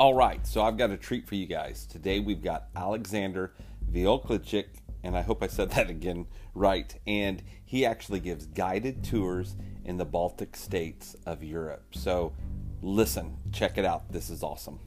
All 0.00 0.14
right, 0.14 0.46
so 0.46 0.62
I've 0.62 0.76
got 0.76 0.92
a 0.92 0.96
treat 0.96 1.26
for 1.26 1.34
you 1.34 1.46
guys. 1.46 1.84
Today 1.84 2.20
we've 2.20 2.40
got 2.40 2.68
Alexander 2.76 3.52
Vioklichik, 3.92 4.66
and 5.02 5.16
I 5.16 5.22
hope 5.22 5.42
I 5.42 5.48
said 5.48 5.70
that 5.72 5.90
again 5.90 6.26
right. 6.54 6.96
And 7.04 7.42
he 7.64 7.84
actually 7.84 8.20
gives 8.20 8.46
guided 8.46 9.02
tours 9.02 9.56
in 9.84 9.96
the 9.96 10.04
Baltic 10.04 10.54
states 10.54 11.16
of 11.26 11.42
Europe. 11.42 11.82
So 11.96 12.32
listen, 12.80 13.38
check 13.50 13.76
it 13.76 13.84
out. 13.84 14.12
This 14.12 14.30
is 14.30 14.44
awesome. 14.44 14.78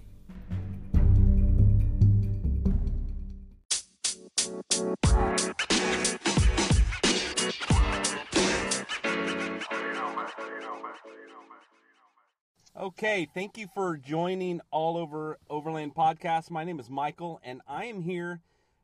Okay, 13.03 13.27
thank 13.33 13.57
you 13.57 13.65
for 13.73 13.97
joining 13.97 14.61
All 14.69 14.95
Over 14.95 15.39
Overland 15.49 15.95
podcast. 15.95 16.51
My 16.51 16.63
name 16.63 16.79
is 16.79 16.87
Michael, 16.87 17.41
and 17.43 17.59
I 17.67 17.85
am 17.85 18.03
here 18.03 18.41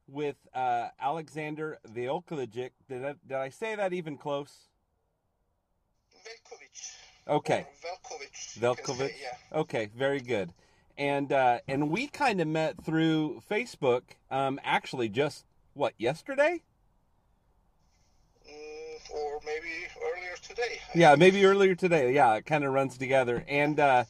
with 0.08 0.38
uh, 0.56 0.88
Alexander 1.00 1.78
Vioklijic. 1.94 2.72
Did 2.90 3.06
I, 3.06 3.14
did 3.28 3.38
I 3.38 3.50
say 3.50 3.76
that 3.76 3.94
even 3.94 4.18
close? 4.18 4.70
Velkovic. 6.26 6.96
Okay. 7.28 7.68
Velkovic. 7.86 8.60
Velkovic. 8.60 9.14
Yeah. 9.22 9.60
Okay, 9.60 9.92
very 9.96 10.22
good. 10.22 10.52
And 10.98 11.32
uh, 11.32 11.60
and 11.68 11.92
we 11.92 12.08
kind 12.08 12.42
of 12.42 12.48
met 12.48 12.84
through 12.84 13.44
Facebook. 13.48 14.02
Um, 14.32 14.60
actually, 14.64 15.10
just 15.10 15.46
what 15.76 15.94
yesterday? 16.00 16.64
Or 19.14 19.40
maybe 19.46 19.88
earlier 20.02 20.36
today. 20.42 20.80
Yeah, 20.94 21.16
maybe 21.16 21.46
earlier 21.46 21.76
today. 21.76 22.14
Yeah, 22.14 22.36
it 22.36 22.46
kind 22.46 22.64
of 22.64 22.74
runs 22.74 22.98
together. 22.98 23.44
And 23.48 23.80
uh, 23.80 24.06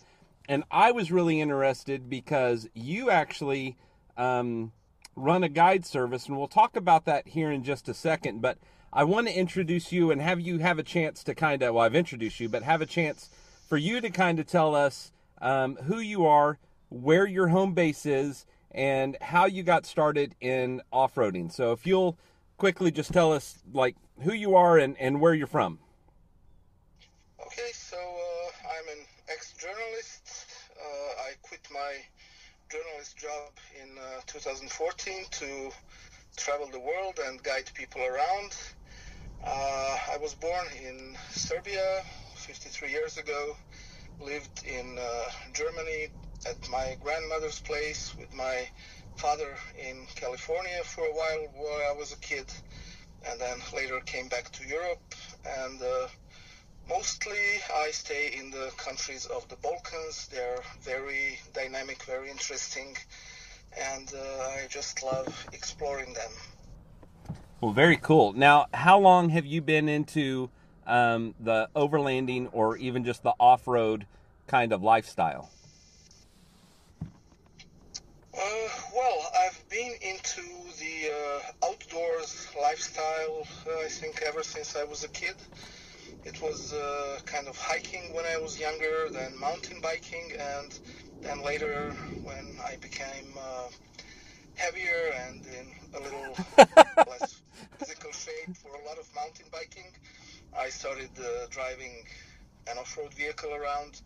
and 0.47 0.63
I 0.71 0.91
was 0.91 1.11
really 1.11 1.41
interested 1.41 2.09
because 2.09 2.67
you 2.73 3.09
actually 3.09 3.77
um, 4.15 4.71
run 5.15 5.43
a 5.43 5.49
guide 5.49 5.85
service, 5.85 6.27
and 6.27 6.37
we'll 6.37 6.47
talk 6.47 6.75
about 6.75 7.05
that 7.05 7.27
here 7.27 7.51
in 7.51 7.63
just 7.63 7.89
a 7.89 7.93
second. 7.93 8.41
But 8.41 8.57
I 8.93 9.03
want 9.03 9.27
to 9.27 9.37
introduce 9.37 9.91
you 9.91 10.11
and 10.11 10.21
have 10.21 10.39
you 10.39 10.59
have 10.59 10.79
a 10.79 10.83
chance 10.83 11.23
to 11.25 11.35
kind 11.35 11.61
of 11.61 11.75
well, 11.75 11.83
I've 11.83 11.95
introduced 11.95 12.39
you, 12.39 12.49
but 12.49 12.63
have 12.63 12.81
a 12.81 12.85
chance 12.85 13.29
for 13.67 13.77
you 13.77 13.99
to 14.01 14.09
kind 14.09 14.39
of 14.39 14.47
tell 14.47 14.73
us 14.73 15.11
um, 15.41 15.75
who 15.83 15.99
you 15.99 16.25
are, 16.25 16.57
where 16.89 17.27
your 17.27 17.49
home 17.49 17.73
base 17.73 18.05
is, 18.05 18.45
and 18.71 19.17
how 19.21 19.45
you 19.45 19.63
got 19.63 19.85
started 19.85 20.35
in 20.39 20.81
off 20.91 21.15
roading. 21.15 21.51
So 21.51 21.73
if 21.73 21.85
you'll 21.85 22.17
quickly 22.57 22.91
just 22.91 23.13
tell 23.13 23.31
us 23.31 23.59
like 23.71 23.95
who 24.21 24.33
you 24.33 24.55
are 24.55 24.77
and, 24.77 24.97
and 24.97 25.21
where 25.21 25.33
you're 25.33 25.47
from. 25.47 25.79
Okay, 27.39 27.71
so 27.71 27.97
uh, 27.97 28.67
I'm 28.67 28.97
an 28.97 29.05
ex-journalist. 29.29 30.45
Uh, 30.75 31.21
I 31.21 31.31
quit 31.43 31.65
my 31.71 31.93
journalist 32.69 33.17
job 33.17 33.51
in 33.81 33.97
uh, 33.97 34.21
2014 34.25 35.25
to 35.31 35.69
travel 36.35 36.67
the 36.67 36.79
world 36.79 37.19
and 37.25 37.41
guide 37.43 37.69
people 37.73 38.01
around. 38.01 38.55
Uh, 39.45 39.97
I 40.11 40.17
was 40.17 40.33
born 40.33 40.65
in 40.83 41.15
Serbia 41.29 42.03
53 42.35 42.91
years 42.91 43.17
ago. 43.17 43.55
Lived 44.19 44.65
in 44.65 44.97
uh, 44.99 45.29
Germany 45.53 46.07
at 46.47 46.69
my 46.69 46.97
grandmother's 47.03 47.59
place 47.59 48.15
with 48.17 48.33
my 48.33 48.67
father 49.17 49.55
in 49.77 50.05
California 50.15 50.81
for 50.83 51.03
a 51.05 51.13
while 51.13 51.47
while 51.55 51.81
I 51.89 51.93
was 51.97 52.13
a 52.13 52.17
kid, 52.17 52.45
and 53.29 53.39
then 53.39 53.57
later 53.73 53.99
came 54.05 54.27
back 54.27 54.51
to 54.53 54.67
Europe 54.67 55.15
and. 55.45 55.81
Uh, 55.81 56.07
Mostly, 56.89 57.35
I 57.75 57.91
stay 57.91 58.33
in 58.39 58.49
the 58.49 58.71
countries 58.77 59.25
of 59.25 59.47
the 59.49 59.57
Balkans. 59.57 60.29
They're 60.31 60.61
very 60.81 61.37
dynamic, 61.53 62.01
very 62.03 62.31
interesting, 62.31 62.95
and 63.77 64.09
uh, 64.15 64.43
I 64.43 64.67
just 64.69 65.03
love 65.03 65.27
exploring 65.51 66.13
them. 66.13 66.31
Well, 67.59 67.73
very 67.73 67.97
cool. 67.97 68.31
Now, 68.31 68.67
how 68.73 68.99
long 68.99 69.29
have 69.29 69.45
you 69.45 69.61
been 69.61 69.89
into 69.89 70.49
um, 70.85 71.35
the 71.41 71.67
overlanding 71.75 72.49
or 72.53 72.77
even 72.77 73.03
just 73.03 73.21
the 73.21 73.33
off 73.37 73.67
road 73.67 74.05
kind 74.47 74.71
of 74.71 74.81
lifestyle? 74.81 75.49
Uh, 78.39 78.69
well, 78.95 79.31
I've 79.45 79.67
been 79.67 79.93
into 79.99 80.43
the 80.77 81.09
uh, 81.09 81.67
outdoors 81.69 82.47
lifestyle, 82.61 83.47
uh, 83.65 83.79
I 83.83 83.87
think, 83.89 84.21
ever 84.21 84.43
since 84.43 84.75
I 84.75 84.83
was 84.83 85.03
a 85.03 85.07
kid. 85.07 85.33
It 86.23 86.39
was 86.39 86.71
uh, 86.71 87.17
kind 87.25 87.47
of 87.47 87.57
hiking 87.57 88.13
when 88.13 88.25
I 88.25 88.37
was 88.39 88.59
younger, 88.59 89.09
then 89.11 89.31
mountain 89.39 89.79
biking, 89.81 90.29
and 90.39 90.79
then 91.23 91.43
later 91.43 91.95
when 92.23 92.45
I 92.63 92.75
became 92.79 93.33
uh, 93.39 93.69
heavier 94.53 95.13
and 95.25 95.43
in 95.43 95.99
a 95.99 96.03
little 96.03 96.37
less 97.09 97.41
physical 97.79 98.11
shape 98.11 98.55
for 98.55 98.69
a 98.69 98.85
lot 98.87 98.99
of 98.99 99.09
mountain 99.15 99.47
biking, 99.51 99.89
I 100.55 100.69
started 100.69 101.09
uh, 101.17 101.47
driving 101.49 102.03
an 102.69 102.77
off-road 102.77 103.15
vehicle 103.15 103.55
around. 103.55 103.99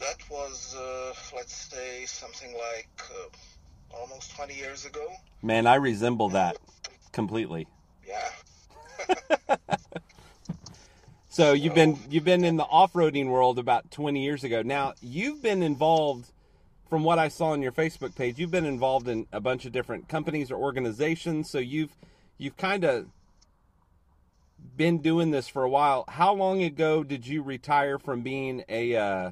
That 0.00 0.16
was, 0.30 0.74
uh, 0.74 1.12
let's 1.34 1.54
say, 1.54 2.04
something 2.06 2.52
like 2.54 2.88
uh, 3.10 3.96
almost 3.96 4.34
20 4.34 4.54
years 4.54 4.86
ago. 4.86 5.06
Man, 5.42 5.66
I 5.66 5.76
resemble 5.76 6.30
that 6.30 6.56
completely. 7.12 7.68
Yeah. 8.06 9.16
So 11.32 11.52
you've 11.52 11.76
been 11.76 11.96
you've 12.10 12.24
been 12.24 12.44
in 12.44 12.56
the 12.56 12.64
off-roading 12.64 13.28
world 13.28 13.60
about 13.60 13.92
20 13.92 14.20
years 14.20 14.42
ago. 14.42 14.62
Now, 14.62 14.94
you've 15.00 15.40
been 15.40 15.62
involved 15.62 16.32
from 16.88 17.04
what 17.04 17.20
I 17.20 17.28
saw 17.28 17.50
on 17.50 17.62
your 17.62 17.70
Facebook 17.70 18.16
page, 18.16 18.40
you've 18.40 18.50
been 18.50 18.66
involved 18.66 19.06
in 19.06 19.28
a 19.32 19.40
bunch 19.40 19.64
of 19.64 19.70
different 19.70 20.08
companies 20.08 20.50
or 20.50 20.56
organizations, 20.56 21.48
so 21.48 21.58
you've 21.58 21.96
you've 22.36 22.56
kind 22.56 22.84
of 22.84 23.06
been 24.76 24.98
doing 24.98 25.30
this 25.30 25.46
for 25.46 25.62
a 25.62 25.70
while. 25.70 26.04
How 26.08 26.34
long 26.34 26.64
ago 26.64 27.04
did 27.04 27.24
you 27.24 27.42
retire 27.42 27.96
from 28.00 28.22
being 28.22 28.64
a 28.68 28.96
uh, 28.96 29.30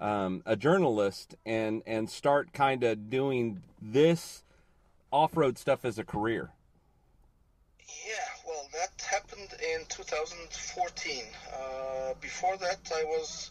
um, 0.00 0.42
a 0.46 0.56
journalist 0.56 1.34
and 1.44 1.82
and 1.86 2.10
start 2.10 2.52
kind 2.52 2.82
of 2.84 3.10
doing 3.10 3.62
this 3.80 4.42
off-road 5.10 5.58
stuff 5.58 5.84
as 5.84 5.98
a 5.98 6.04
career? 6.04 6.50
Yeah, 8.06 8.14
well, 8.46 8.68
that 8.72 9.00
happened 9.02 9.48
in 9.62 9.84
2014. 9.88 11.24
Uh, 11.52 12.14
before 12.20 12.56
that, 12.58 12.90
I 12.94 13.04
was 13.04 13.50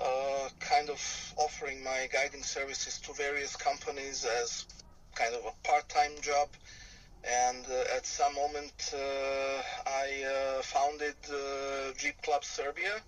uh, 0.00 0.48
kind 0.60 0.88
of 0.88 1.34
offering 1.36 1.82
my 1.82 2.08
guiding 2.12 2.42
services 2.42 2.98
to 3.00 3.12
various 3.12 3.56
companies 3.56 4.24
as 4.24 4.66
kind 5.14 5.34
of 5.34 5.44
a 5.44 5.68
part-time 5.68 6.12
job. 6.22 6.48
And 7.24 7.64
uh, 7.70 7.96
at 7.96 8.04
some 8.04 8.34
moment, 8.34 8.92
uh, 8.94 9.62
I 9.86 10.58
uh, 10.58 10.62
founded 10.62 11.14
uh, 11.30 11.92
Jeep 11.96 12.20
Club 12.22 12.44
Serbia. 12.44 13.00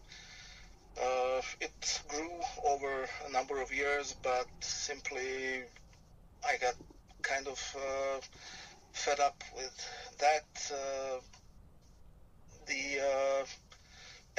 Uh, 1.01 1.41
it 1.61 2.03
grew 2.09 2.31
over 2.65 3.07
a 3.27 3.33
number 3.33 3.61
of 3.61 3.73
years, 3.75 4.15
but 4.23 4.47
simply 4.61 5.63
I 6.47 6.57
got 6.59 6.75
kind 7.23 7.47
of 7.49 7.77
uh, 7.77 8.21
fed 8.93 9.21
up 9.21 9.43
with 9.57 9.75
that. 10.19 10.73
Uh, 10.73 11.21
the 12.67 13.01
uh, 13.01 13.45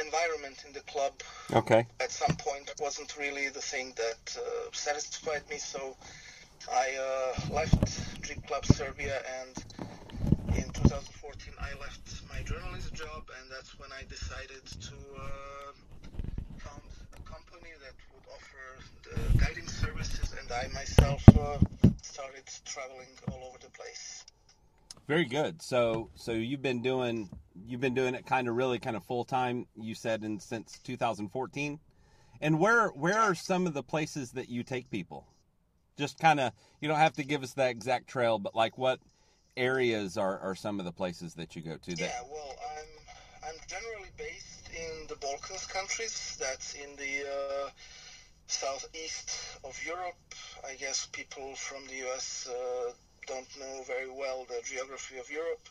environment 0.03 0.63
in 0.65 0.73
the 0.73 0.81
club 0.81 1.13
Okay. 1.53 1.85
at 1.99 2.11
some 2.11 2.35
point 2.37 2.71
wasn't 2.79 3.15
really 3.17 3.49
the 3.49 3.61
thing 3.61 3.93
that 3.95 4.37
uh, 4.37 4.41
satisfied 4.71 5.43
me, 5.49 5.57
so 5.57 5.95
I 6.71 6.87
uh, 6.99 7.53
left 7.53 8.21
Dream 8.21 8.41
Club 8.47 8.65
Serbia 8.65 9.21
and 9.41 9.63
in 10.57 10.69
2014 10.73 11.53
I 11.61 11.79
left 11.79 12.21
my 12.29 12.41
journalist 12.43 12.93
job 12.93 13.23
and 13.39 13.51
that's 13.51 13.77
when 13.79 13.89
I 13.91 14.03
decided 14.09 14.65
to 14.65 14.95
uh, 15.17 15.71
company 17.35 17.73
that 17.81 17.93
would 18.13 18.23
offer 18.33 18.83
the 19.03 19.37
guiding 19.37 19.67
services 19.67 20.33
and 20.39 20.51
I 20.51 20.67
myself 20.73 21.23
uh, 21.37 21.57
started 22.01 22.43
traveling 22.63 23.07
all 23.31 23.49
over 23.49 23.57
the 23.59 23.69
place. 23.71 24.23
Very 25.07 25.25
good. 25.25 25.61
So 25.61 26.09
so 26.15 26.31
you've 26.31 26.61
been 26.61 26.81
doing 26.81 27.29
you've 27.67 27.81
been 27.81 27.93
doing 27.93 28.15
it 28.15 28.25
kind 28.25 28.47
of 28.47 28.55
really 28.55 28.79
kind 28.79 28.95
of 28.95 29.03
full 29.03 29.25
time. 29.25 29.65
You 29.75 29.95
said 29.95 30.23
in 30.23 30.39
since 30.39 30.79
2014. 30.83 31.79
And 32.41 32.59
where 32.59 32.89
where 32.89 33.19
are 33.19 33.35
some 33.35 33.67
of 33.67 33.73
the 33.73 33.83
places 33.83 34.31
that 34.31 34.49
you 34.49 34.63
take 34.63 34.89
people? 34.89 35.27
Just 35.97 36.19
kind 36.19 36.39
of 36.39 36.53
you 36.79 36.87
don't 36.87 36.97
have 36.97 37.13
to 37.13 37.23
give 37.23 37.43
us 37.43 37.53
that 37.53 37.71
exact 37.71 38.07
trail, 38.07 38.39
but 38.39 38.55
like 38.55 38.77
what 38.77 38.99
areas 39.57 40.17
are, 40.17 40.39
are 40.39 40.55
some 40.55 40.79
of 40.79 40.85
the 40.85 40.91
places 40.91 41.33
that 41.35 41.55
you 41.55 41.61
go 41.61 41.77
to? 41.77 41.95
That 41.95 41.99
Yeah, 41.99 42.21
well, 42.29 42.55
I'm 42.77 43.49
I'm 43.49 43.55
generally 43.67 43.94
the 45.19 45.27
Balkans 45.27 45.65
countries. 45.67 46.37
That's 46.39 46.73
in 46.73 46.95
the 46.95 47.23
uh, 47.29 47.69
southeast 48.47 49.31
of 49.63 49.79
Europe. 49.85 50.15
I 50.67 50.75
guess 50.75 51.07
people 51.11 51.55
from 51.55 51.85
the 51.87 51.95
U.S. 52.07 52.49
Uh, 52.49 52.91
don't 53.27 53.47
know 53.59 53.83
very 53.87 54.09
well 54.09 54.45
the 54.47 54.61
geography 54.63 55.17
of 55.17 55.29
Europe. 55.31 55.67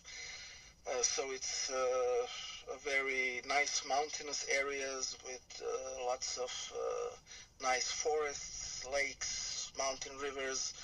Uh, 0.87 1.03
so 1.03 1.23
it's 1.33 1.71
uh, 1.71 2.75
a 2.75 2.79
very 2.79 3.43
nice 3.49 3.83
mountainous 3.89 4.47
areas 4.55 5.17
with 5.25 5.63
uh, 5.63 6.05
lots 6.07 6.37
of 6.39 6.53
uh, 6.75 7.17
nice 7.63 7.91
forests, 7.91 8.87
lakes, 8.93 9.73
mountain 9.79 10.13
rivers, 10.23 10.75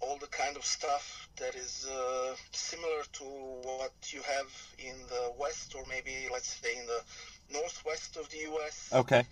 all 0.00 0.18
the 0.18 0.26
kind 0.26 0.56
of 0.56 0.64
stuff 0.64 1.28
that 1.38 1.54
is 1.54 1.86
uh, 1.86 2.34
similar 2.52 3.02
to 3.12 3.24
what 3.24 3.92
you 4.08 4.20
have 4.22 4.50
in 4.78 4.94
the 5.08 5.32
west, 5.38 5.74
or 5.74 5.82
maybe 5.88 6.28
let's 6.32 6.48
say 6.48 6.78
in 6.78 6.86
the 6.86 7.00
northwest 7.52 8.16
of 8.16 8.28
the 8.30 8.38
U.S. 8.38 8.90
Okay. 8.92 9.24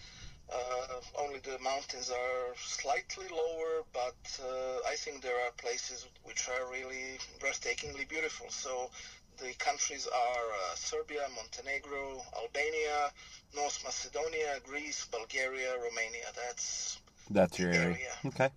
Uh, 0.53 1.01
only 1.19 1.39
the 1.41 1.59
mountains 1.61 2.11
are 2.11 2.55
slightly 2.57 3.27
lower, 3.31 3.85
but 3.93 4.41
uh, 4.45 4.79
I 4.87 4.97
think 4.97 5.23
there 5.23 5.39
are 5.47 5.51
places 5.57 6.07
which 6.25 6.49
are 6.49 6.71
really 6.71 7.19
breathtakingly 7.41 8.07
beautiful. 8.09 8.47
So 8.51 8.91
the 9.39 9.55
countries 9.59 10.07
are 10.07 10.45
uh, 10.53 10.75
Serbia, 10.75 11.23
Montenegro, 11.37 12.23
Albania, 12.37 13.11
North 13.55 13.83
Macedonia, 13.85 14.61
Greece, 14.65 15.09
Bulgaria, 15.11 15.73
Romania. 15.77 16.27
That's 16.37 16.99
that's 17.31 17.59
your 17.59 17.71
area. 17.71 17.85
area. 17.85 18.11
Okay. 18.27 18.49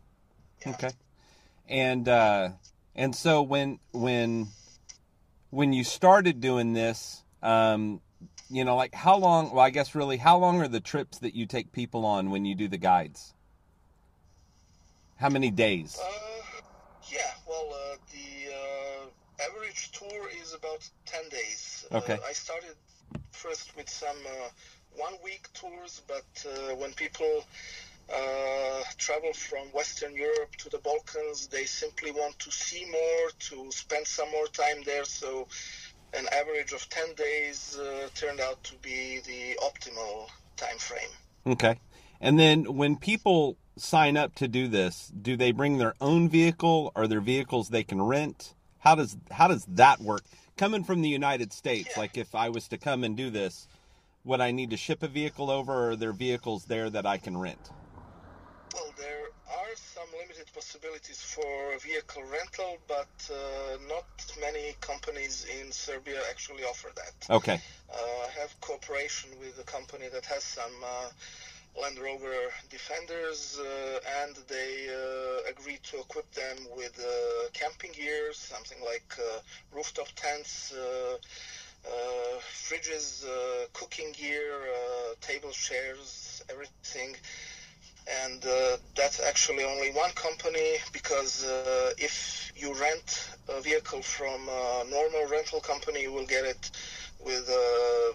Yeah. 0.65 0.71
Okay. 0.73 0.89
And 1.67 2.09
uh, 2.09 2.49
and 2.95 3.15
so 3.15 3.41
when 3.41 3.79
when 3.91 4.47
when 5.49 5.73
you 5.73 5.83
started 5.83 6.41
doing 6.41 6.73
this, 6.73 7.23
um, 7.41 8.01
you 8.49 8.63
know, 8.63 8.75
like 8.75 8.93
how 8.93 9.17
long? 9.17 9.51
Well, 9.51 9.65
I 9.65 9.69
guess 9.69 9.95
really, 9.95 10.17
how 10.17 10.37
long 10.37 10.61
are 10.61 10.67
the 10.67 10.79
trips 10.79 11.19
that 11.19 11.35
you 11.35 11.45
take 11.45 11.71
people 11.71 12.05
on 12.05 12.29
when 12.29 12.45
you 12.45 12.55
do 12.55 12.67
the 12.67 12.77
guides? 12.77 13.33
How 15.17 15.29
many 15.29 15.49
days? 15.49 15.97
Uh, 16.01 16.61
yeah, 17.09 17.31
well, 17.47 17.69
uh, 17.73 17.95
the 18.11 18.53
uh, 18.53 19.49
average 19.49 19.91
tour 19.91 20.29
is 20.41 20.53
about 20.53 20.87
10 21.05 21.29
days. 21.29 21.85
Okay. 21.91 22.13
Uh, 22.13 22.17
I 22.27 22.33
started 22.33 22.75
first 23.31 23.75
with 23.77 23.89
some 23.89 24.17
uh, 24.27 24.49
one 24.97 25.13
week 25.23 25.47
tours, 25.53 26.01
but 26.07 26.45
uh, 26.45 26.75
when 26.75 26.91
people 26.93 27.45
uh, 28.13 28.83
travel 28.97 29.33
from 29.33 29.67
Western 29.67 30.13
Europe 30.15 30.55
to 30.57 30.69
the 30.69 30.79
Balkans, 30.79 31.47
they 31.47 31.63
simply 31.65 32.11
want 32.11 32.37
to 32.39 32.51
see 32.51 32.85
more, 32.85 33.31
to 33.39 33.71
spend 33.71 34.05
some 34.05 34.29
more 34.31 34.47
time 34.47 34.83
there. 34.85 35.05
So, 35.05 35.47
an 36.13 36.25
average 36.33 36.71
of 36.73 36.87
10 36.89 37.13
days 37.15 37.77
uh, 37.77 38.07
turned 38.15 38.39
out 38.39 38.63
to 38.63 38.75
be 38.77 39.19
the 39.25 39.57
optimal 39.63 40.27
time 40.57 40.77
frame. 40.77 41.09
Okay. 41.47 41.79
And 42.21 42.39
then 42.39 42.75
when 42.75 42.95
people 42.95 43.57
sign 43.77 44.15
up 44.17 44.33
to 44.35 44.47
do 44.47 44.67
this, 44.67 45.11
do 45.21 45.35
they 45.35 45.51
bring 45.51 45.77
their 45.77 45.93
own 45.99 46.29
vehicle? 46.29 46.91
Are 46.95 47.07
there 47.07 47.21
vehicles 47.21 47.69
they 47.69 47.83
can 47.83 48.01
rent? 48.01 48.53
How 48.79 48.95
does 48.95 49.17
how 49.31 49.47
does 49.47 49.65
that 49.65 49.99
work? 49.99 50.23
Coming 50.57 50.83
from 50.83 51.01
the 51.01 51.09
United 51.09 51.51
States, 51.51 51.89
Yeah. 51.95 51.99
like 51.99 52.17
if 52.17 52.33
I 52.33 52.49
was 52.49 52.67
to 52.69 52.77
come 52.77 53.03
and 53.03 53.17
do 53.17 53.29
this, 53.29 53.67
would 54.23 54.39
I 54.41 54.51
need 54.51 54.69
to 54.69 54.77
ship 54.77 55.03
a 55.03 55.07
vehicle 55.07 55.51
over 55.51 55.73
or 55.73 55.89
are 55.91 55.95
there 55.95 56.13
vehicles 56.13 56.65
there 56.65 56.89
that 56.89 57.05
I 57.05 57.17
can 57.17 57.37
rent? 57.37 57.69
Well, 58.73 58.93
there 58.97 59.29
some 60.05 60.19
limited 60.19 60.45
possibilities 60.53 61.21
for 61.21 61.77
vehicle 61.79 62.23
rental, 62.23 62.77
but 62.87 63.09
uh, 63.31 63.77
not 63.87 64.05
many 64.41 64.75
companies 64.81 65.45
in 65.61 65.71
Serbia 65.71 66.19
actually 66.29 66.63
offer 66.63 66.89
that. 66.95 67.35
Okay. 67.35 67.59
Uh, 67.89 67.95
I 67.95 68.39
have 68.39 68.59
cooperation 68.61 69.29
with 69.39 69.59
a 69.59 69.63
company 69.63 70.05
that 70.11 70.25
has 70.25 70.43
some 70.43 70.73
uh, 70.83 71.09
Land 71.81 71.99
Rover 71.99 72.35
Defenders, 72.69 73.59
uh, 73.59 73.99
and 74.23 74.35
they 74.47 74.87
uh, 74.89 75.49
agreed 75.49 75.81
to 75.91 75.99
equip 75.99 76.29
them 76.31 76.57
with 76.75 76.97
uh, 76.99 77.49
camping 77.53 77.91
gear, 77.91 78.33
something 78.33 78.77
like 78.85 79.13
uh, 79.19 79.39
rooftop 79.71 80.07
tents, 80.15 80.73
uh, 80.73 81.17
uh, 81.87 82.39
fridges, 82.39 83.25
uh, 83.25 83.65
cooking 83.73 84.11
gear, 84.13 84.51
uh, 84.53 85.13
table 85.21 85.51
chairs, 85.51 86.41
everything. 86.49 87.15
And 88.07 88.45
uh, 88.45 88.77
that's 88.95 89.19
actually 89.19 89.63
only 89.63 89.91
one 89.91 90.11
company 90.11 90.77
because 90.93 91.43
uh, 91.43 91.91
if 91.97 92.51
you 92.55 92.73
rent 92.79 93.31
a 93.49 93.61
vehicle 93.61 94.01
from 94.01 94.47
a 94.47 94.83
normal 94.89 95.27
rental 95.31 95.59
company, 95.59 96.01
you 96.03 96.13
will 96.13 96.25
get 96.27 96.45
it 96.45 96.71
with 97.19 97.49
uh, 97.49 98.11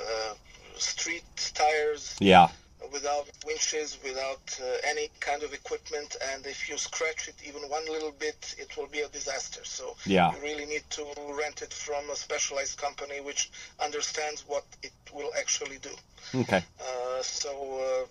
uh, 0.00 0.34
street 0.76 1.24
tires, 1.54 2.16
Yeah. 2.20 2.48
without 2.92 3.26
winches, 3.44 3.98
without 4.04 4.58
uh, 4.62 4.66
any 4.84 5.10
kind 5.20 5.42
of 5.42 5.52
equipment, 5.52 6.16
and 6.32 6.46
if 6.46 6.68
you 6.68 6.78
scratch 6.78 7.28
it 7.28 7.34
even 7.44 7.62
one 7.62 7.84
little 7.86 8.12
bit, 8.12 8.54
it 8.58 8.76
will 8.76 8.86
be 8.88 9.00
a 9.00 9.08
disaster. 9.08 9.64
So 9.64 9.96
Yeah. 10.06 10.32
you 10.32 10.40
really 10.42 10.66
need 10.66 10.84
to 10.90 11.04
rent 11.36 11.62
it 11.62 11.72
from 11.72 12.08
a 12.10 12.16
specialized 12.16 12.78
company 12.78 13.20
which 13.20 13.50
understands 13.80 14.44
what 14.46 14.64
it 14.82 14.92
will 15.12 15.30
actually 15.38 15.78
do. 15.78 15.94
Okay. 16.34 16.62
Uh, 16.80 17.22
so, 17.22 17.50
uh, 18.04 18.06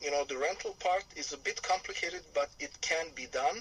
you 0.00 0.10
know, 0.10 0.24
the 0.24 0.36
rental 0.36 0.76
part 0.80 1.04
is 1.16 1.32
a 1.32 1.38
bit 1.38 1.62
complicated, 1.62 2.22
but 2.34 2.50
it 2.60 2.70
can 2.80 3.06
be 3.14 3.26
done. 3.26 3.58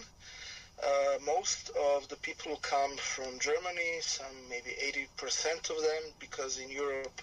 Uh, 0.84 1.18
most 1.26 1.70
of 1.70 2.08
the 2.10 2.18
people 2.18 2.58
come 2.62 2.98
from 2.98 3.40
Germany, 3.40 4.00
some 4.02 4.36
maybe 4.50 4.72
80% 5.18 5.70
of 5.70 5.82
them, 5.82 6.04
because 6.20 6.58
in 6.60 6.70
Europe 6.70 7.22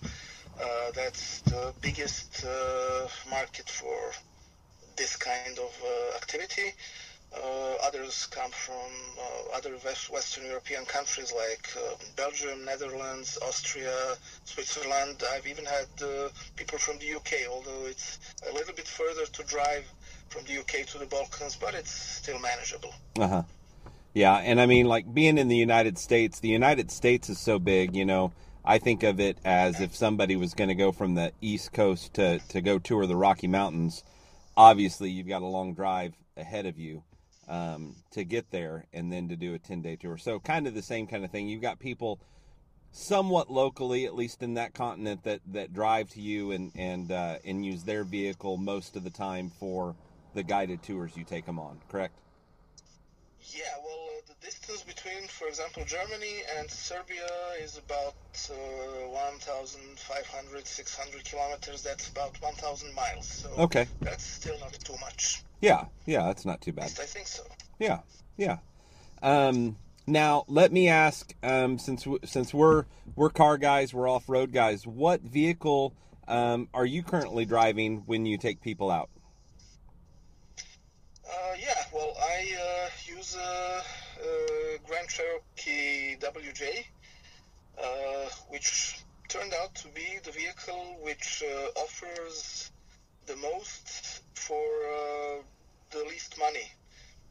uh, 0.61 0.91
that's 0.95 1.41
the 1.43 1.73
biggest 1.81 2.45
uh, 2.45 3.09
market 3.31 3.69
for 3.69 4.13
this 4.97 5.17
kind 5.17 5.59
of 5.59 5.73
uh, 5.85 6.17
activity. 6.17 6.73
Uh, 7.35 7.75
others 7.83 8.27
come 8.31 8.51
from 8.51 8.91
uh, 9.19 9.57
other 9.57 9.75
West- 9.85 10.11
Western 10.11 10.45
European 10.45 10.85
countries 10.85 11.33
like 11.35 11.69
uh, 11.77 11.95
Belgium, 12.15 12.65
Netherlands, 12.65 13.39
Austria, 13.43 14.17
Switzerland. 14.45 15.23
I've 15.33 15.47
even 15.47 15.65
had 15.65 15.87
people 16.57 16.79
from 16.79 16.99
the 16.99 17.15
UK, 17.15 17.49
although 17.51 17.87
it's 17.87 18.19
a 18.51 18.53
little 18.53 18.75
bit 18.75 18.87
further 18.87 19.25
to 19.25 19.43
drive 19.45 19.85
from 20.29 20.45
the 20.45 20.59
UK 20.59 20.87
to 20.89 20.99
the 20.99 21.07
Balkans, 21.07 21.57
but 21.57 21.75
it's 21.75 21.91
still 21.91 22.39
manageable. 22.39 22.95
Uh 23.19 23.29
huh. 23.29 23.43
Yeah, 24.15 24.37
and 24.37 24.61
I 24.61 24.67
mean, 24.67 24.87
like 24.87 25.13
being 25.13 25.39
in 25.39 25.49
the 25.49 25.57
United 25.57 25.97
States, 25.99 26.41
the 26.41 26.49
United 26.49 26.91
States 26.91 27.31
is 27.31 27.39
so 27.39 27.59
big. 27.59 27.97
You 27.97 28.05
know, 28.05 28.33
I 28.63 28.79
think 28.79 29.03
of 29.05 29.21
it 29.21 29.39
as 29.43 29.81
if 29.81 29.97
somebody 29.97 30.37
was 30.37 30.53
going 30.53 30.69
to 30.69 30.75
go 30.75 30.93
from 30.93 31.15
the 31.15 31.33
East 31.41 31.73
Coast 31.73 32.13
to 32.15 32.41
to 32.51 32.61
go 32.61 32.79
tour 32.79 33.07
the 33.07 33.17
Rocky 33.17 33.47
Mountains. 33.47 34.05
Obviously, 34.55 35.11
you've 35.11 35.29
got 35.29 35.41
a 35.41 35.47
long 35.47 35.73
drive 35.73 36.13
ahead 36.37 36.67
of 36.67 36.79
you 36.79 37.03
um, 37.49 37.97
to 38.13 38.25
get 38.25 38.51
there, 38.51 38.87
and 38.93 39.13
then 39.13 39.29
to 39.29 39.37
do 39.37 39.55
a 39.55 39.59
ten 39.59 39.83
day 39.83 39.97
tour. 39.97 40.17
So, 40.19 40.39
kind 40.41 40.67
of 40.67 40.75
the 40.75 40.83
same 40.83 41.07
kind 41.07 41.25
of 41.25 41.31
thing. 41.31 41.49
You've 41.49 41.63
got 41.63 41.79
people 41.79 42.21
somewhat 42.93 43.51
locally, 43.51 44.05
at 44.05 44.15
least 44.15 44.43
in 44.43 44.55
that 44.55 44.75
continent, 44.75 45.25
that 45.25 45.41
that 45.53 45.73
drive 45.73 46.11
to 46.11 46.21
you 46.21 46.53
and 46.53 46.73
and 46.77 47.11
uh, 47.11 47.37
and 47.45 47.65
use 47.65 47.85
their 47.85 48.05
vehicle 48.05 48.57
most 48.57 48.97
of 48.97 49.05
the 49.05 49.11
time 49.11 49.51
for 49.59 49.95
the 50.35 50.43
guided 50.43 50.83
tours 50.83 51.17
you 51.17 51.25
take 51.25 51.47
them 51.47 51.59
on. 51.59 51.81
Correct. 51.89 52.15
Yeah, 53.51 53.63
well, 53.85 54.12
distance 54.43 54.83
between, 54.83 55.29
for 55.29 55.47
example, 55.47 55.85
Germany 55.85 56.43
and 56.59 56.71
Serbia 56.71 57.29
is 57.63 57.79
about 57.79 58.15
uh, 58.51 59.09
1,500, 59.09 60.67
600 60.67 61.25
kilometers. 61.25 61.83
That's 61.83 62.09
about 62.09 62.41
1,000 62.43 62.95
miles. 62.95 63.27
So 63.27 63.49
Okay. 63.57 63.87
that's 64.01 64.25
still 64.25 64.59
not 64.61 64.73
too 64.73 64.97
much. 65.01 65.43
Yeah, 65.61 65.85
yeah, 66.07 66.25
that's 66.27 66.45
not 66.45 66.61
too 66.61 66.71
At 66.71 66.77
bad. 66.77 66.85
least 66.85 67.01
I 67.01 67.05
think 67.05 67.27
so. 67.29 67.43
Yeah, 67.79 68.01
yeah. 68.37 68.59
Um, 69.23 69.77
now 70.07 70.45
let 70.49 70.73
me 70.73 70.89
ask, 70.89 71.33
um, 71.45 71.79
since 71.79 72.07
since 72.25 72.53
we're 72.53 72.87
we're 73.15 73.31
car 73.31 73.57
guys, 73.59 73.95
we're 73.95 74.09
off 74.09 74.29
road 74.29 74.53
guys. 74.53 74.85
What 74.85 75.21
vehicle 75.21 75.95
um, 76.27 76.69
are 76.75 76.85
you 76.85 77.05
currently 77.05 77.45
driving 77.45 78.03
when 78.07 78.27
you 78.27 78.37
take 78.39 78.61
people 78.61 78.91
out? 78.91 79.11
Uh, 81.25 81.55
yeah, 81.61 81.85
well, 81.95 82.13
I 82.21 82.57
uh, 82.61 82.89
use 83.07 83.37
a, 83.37 83.39
a 83.39 83.83
Grand 84.87 85.09
Cherokee 85.09 86.17
WJ, 86.21 86.85
uh, 87.79 88.29
which 88.49 88.99
turned 89.29 89.53
out 89.63 89.75
to 89.77 89.89
be 89.89 90.19
the 90.25 90.31
vehicle 90.33 90.97
which 91.03 91.43
uh, 91.47 91.81
offers 91.81 92.71
the 93.27 93.37
most 93.37 94.21
for 94.35 94.63
uh, 94.63 95.43
the 95.91 96.05
least 96.05 96.39
money. 96.39 96.71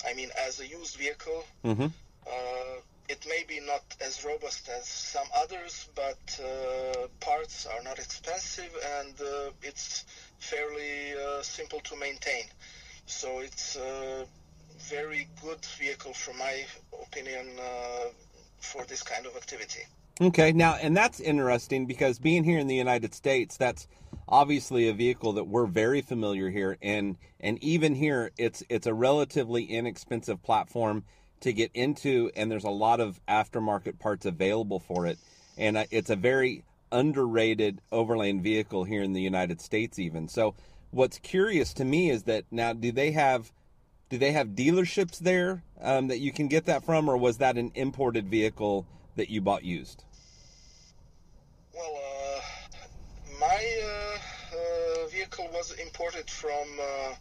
I 0.06 0.14
mean, 0.14 0.30
as 0.48 0.60
a 0.60 0.68
used 0.68 0.96
vehicle, 0.98 1.44
Mm-hmm. 1.64 1.86
uh, 2.28 2.82
it 3.10 3.26
may 3.28 3.44
be 3.48 3.60
not 3.60 3.84
as 4.00 4.24
robust 4.26 4.70
as 4.70 4.88
some 4.88 5.28
others, 5.36 5.88
but 5.96 6.40
uh, 6.42 7.08
parts 7.20 7.66
are 7.66 7.84
not 7.84 8.00
expensive 8.00 8.72
and 9.00 9.14
uh, 9.22 9.52
it's 9.62 10.06
fairly 10.40 11.14
uh, 11.14 11.42
simple 11.42 11.80
to 11.82 11.96
maintain. 11.98 12.46
So 13.06 13.40
it's 13.40 13.78
very 14.90 15.28
good 15.42 15.64
vehicle, 15.80 16.14
from 16.14 16.38
my 16.38 16.66
opinion, 17.02 17.48
uh, 17.60 18.10
for 18.60 18.86
this 18.86 19.04
kind 19.04 19.26
of 19.26 19.36
activity. 19.36 19.82
Okay, 20.20 20.52
now 20.52 20.76
and 20.76 20.96
that's 20.96 21.20
interesting 21.20 21.88
because 21.88 22.20
being 22.20 22.44
here 22.44 22.60
in 22.60 22.68
the 22.68 22.76
United 22.76 23.16
States, 23.16 23.58
that's 23.58 23.88
obviously 24.28 24.88
a 24.88 24.94
vehicle 24.94 25.34
that 25.34 25.46
we're 25.46 25.66
very 25.66 26.02
familiar 26.02 26.50
here, 26.50 26.78
and 26.82 27.18
and 27.40 27.62
even 27.64 27.96
here, 27.96 28.32
it's 28.38 28.64
it's 28.70 28.86
a 28.86 28.94
relatively 28.94 29.64
inexpensive 29.64 30.44
platform 30.44 31.04
to 31.40 31.54
get 31.54 31.72
into, 31.74 32.30
and 32.36 32.52
there's 32.52 32.66
a 32.66 32.70
lot 32.70 33.00
of 33.00 33.20
aftermarket 33.28 33.98
parts 34.00 34.26
available 34.26 34.80
for 34.80 35.08
it, 35.08 35.18
and 35.58 35.76
uh, 35.76 35.86
it's 35.90 36.10
a 36.10 36.16
very 36.16 36.64
underrated 36.92 37.82
overland 37.92 38.44
vehicle 38.44 38.84
here 38.84 39.02
in 39.02 39.14
the 39.14 39.22
United 39.22 39.60
States, 39.60 39.98
even. 39.98 40.28
So, 40.28 40.54
what's 40.92 41.18
curious 41.18 41.74
to 41.76 41.86
me 41.86 42.12
is 42.12 42.24
that 42.24 42.46
now 42.52 42.74
do 42.74 42.92
they 42.92 43.12
have 43.12 43.52
do 44.12 44.18
they 44.18 44.34
have 44.34 44.50
dealerships 44.50 45.20
there 45.20 45.64
um, 45.82 46.10
that 46.10 46.20
you 46.20 46.34
can 46.34 46.50
get 46.50 46.66
that 46.66 46.84
from, 46.84 47.10
or 47.10 47.16
was 47.16 47.38
that 47.38 47.58
an 47.58 47.72
imported 47.76 48.28
vehicle 48.28 48.86
that 49.16 49.30
you 49.30 49.40
bought 49.40 49.64
used? 49.64 50.04
Well, 51.74 51.96
uh, 51.96 52.42
my 53.40 53.82
uh, 53.86 54.18
uh, 54.54 55.08
vehicle 55.08 55.48
was 55.54 55.72
imported 55.82 56.30
from 56.30 56.68
uh, 56.78 57.16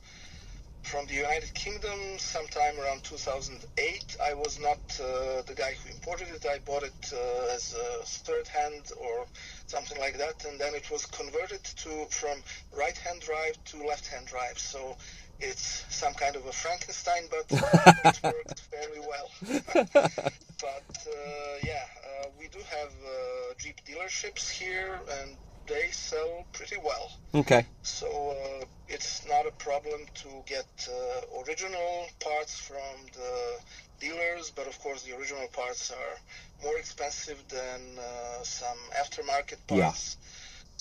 from 0.82 1.06
the 1.06 1.14
United 1.14 1.54
Kingdom 1.54 2.18
sometime 2.18 2.74
around 2.80 3.04
2008. 3.04 4.16
I 4.26 4.34
was 4.34 4.58
not 4.58 4.80
uh, 4.98 5.42
the 5.46 5.54
guy 5.56 5.74
who 5.78 5.94
imported 5.94 6.26
it. 6.28 6.44
I 6.44 6.58
bought 6.66 6.82
it 6.82 7.12
uh, 7.12 7.54
as 7.54 7.72
a 7.72 8.04
third 8.04 8.48
hand 8.48 8.90
or 9.00 9.26
something 9.66 10.00
like 10.00 10.18
that, 10.18 10.44
and 10.48 10.58
then 10.58 10.74
it 10.74 10.90
was 10.90 11.06
converted 11.06 11.62
to 11.62 12.06
from 12.10 12.42
right 12.76 12.96
hand 12.98 13.20
drive 13.20 13.62
to 13.66 13.86
left 13.86 14.08
hand 14.08 14.26
drive. 14.26 14.58
So 14.58 14.96
it's 15.40 15.84
some 15.88 16.14
kind 16.14 16.36
of 16.36 16.46
a 16.46 16.52
Frankenstein, 16.52 17.22
but 17.30 17.46
it 17.50 18.20
worked 18.22 18.62
very 18.70 19.00
well. 19.00 19.30
but 19.92 20.90
uh, 21.06 21.54
yeah, 21.64 21.84
uh, 22.06 22.28
we 22.38 22.48
do 22.48 22.58
have 22.58 22.88
uh, 22.88 23.54
Jeep 23.58 23.80
dealerships 23.86 24.50
here, 24.50 24.98
and 25.20 25.36
they 25.66 25.88
sell 25.92 26.44
pretty 26.52 26.76
well. 26.84 27.10
Okay. 27.34 27.64
So 27.82 28.06
uh, 28.06 28.64
it's 28.88 29.26
not 29.28 29.46
a 29.46 29.52
problem 29.52 30.00
to 30.14 30.28
get 30.46 30.66
uh, 30.88 31.42
original 31.46 32.06
parts 32.18 32.58
from 32.58 33.06
the 33.14 33.60
dealers, 34.00 34.52
but 34.54 34.66
of 34.66 34.78
course 34.80 35.02
the 35.02 35.16
original 35.16 35.46
parts 35.52 35.90
are 35.90 36.64
more 36.64 36.76
expensive 36.78 37.42
than 37.48 37.80
uh, 37.98 38.42
some 38.42 38.78
aftermarket 39.00 39.58
parts. 39.68 40.16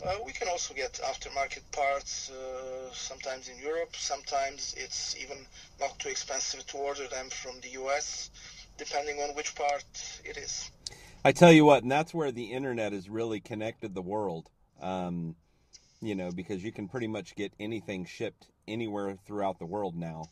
Uh, 0.06 0.16
we 0.26 0.32
can 0.32 0.48
also 0.48 0.74
get 0.74 0.94
aftermarket 1.04 1.62
parts 1.72 2.32
uh, 2.32 2.94
sometimes 2.94 3.50
in 3.50 3.58
Europe. 3.60 3.96
Sometimes 3.96 4.74
it's 4.78 5.16
even 5.18 5.38
not 5.80 5.98
too 6.00 6.10
expensive 6.10 6.66
to 6.68 6.78
order 6.78 7.08
them 7.08 7.30
from 7.30 7.60
the 7.62 7.70
US, 7.82 8.32
depending 8.78 9.18
on 9.18 9.36
which 9.36 9.56
part 9.56 9.84
it 10.24 10.38
is. 10.38 10.72
I 11.26 11.34
tell 11.34 11.52
you 11.52 11.66
what, 11.66 11.84
and 11.84 11.92
that's 11.92 12.14
where 12.14 12.32
the 12.32 12.46
internet 12.46 12.94
has 12.94 13.10
really 13.10 13.42
connected 13.42 13.94
the 13.94 14.02
world. 14.02 14.50
Um, 14.82 15.36
you 16.02 16.16
know, 16.16 16.32
because 16.32 16.64
you 16.64 16.72
can 16.72 16.88
pretty 16.88 17.08
much 17.08 17.36
get 17.36 17.52
anything 17.60 18.06
shipped 18.06 18.48
anywhere 18.68 19.18
throughout 19.26 19.60
the 19.60 19.66
world 19.66 19.98
now. 19.98 20.30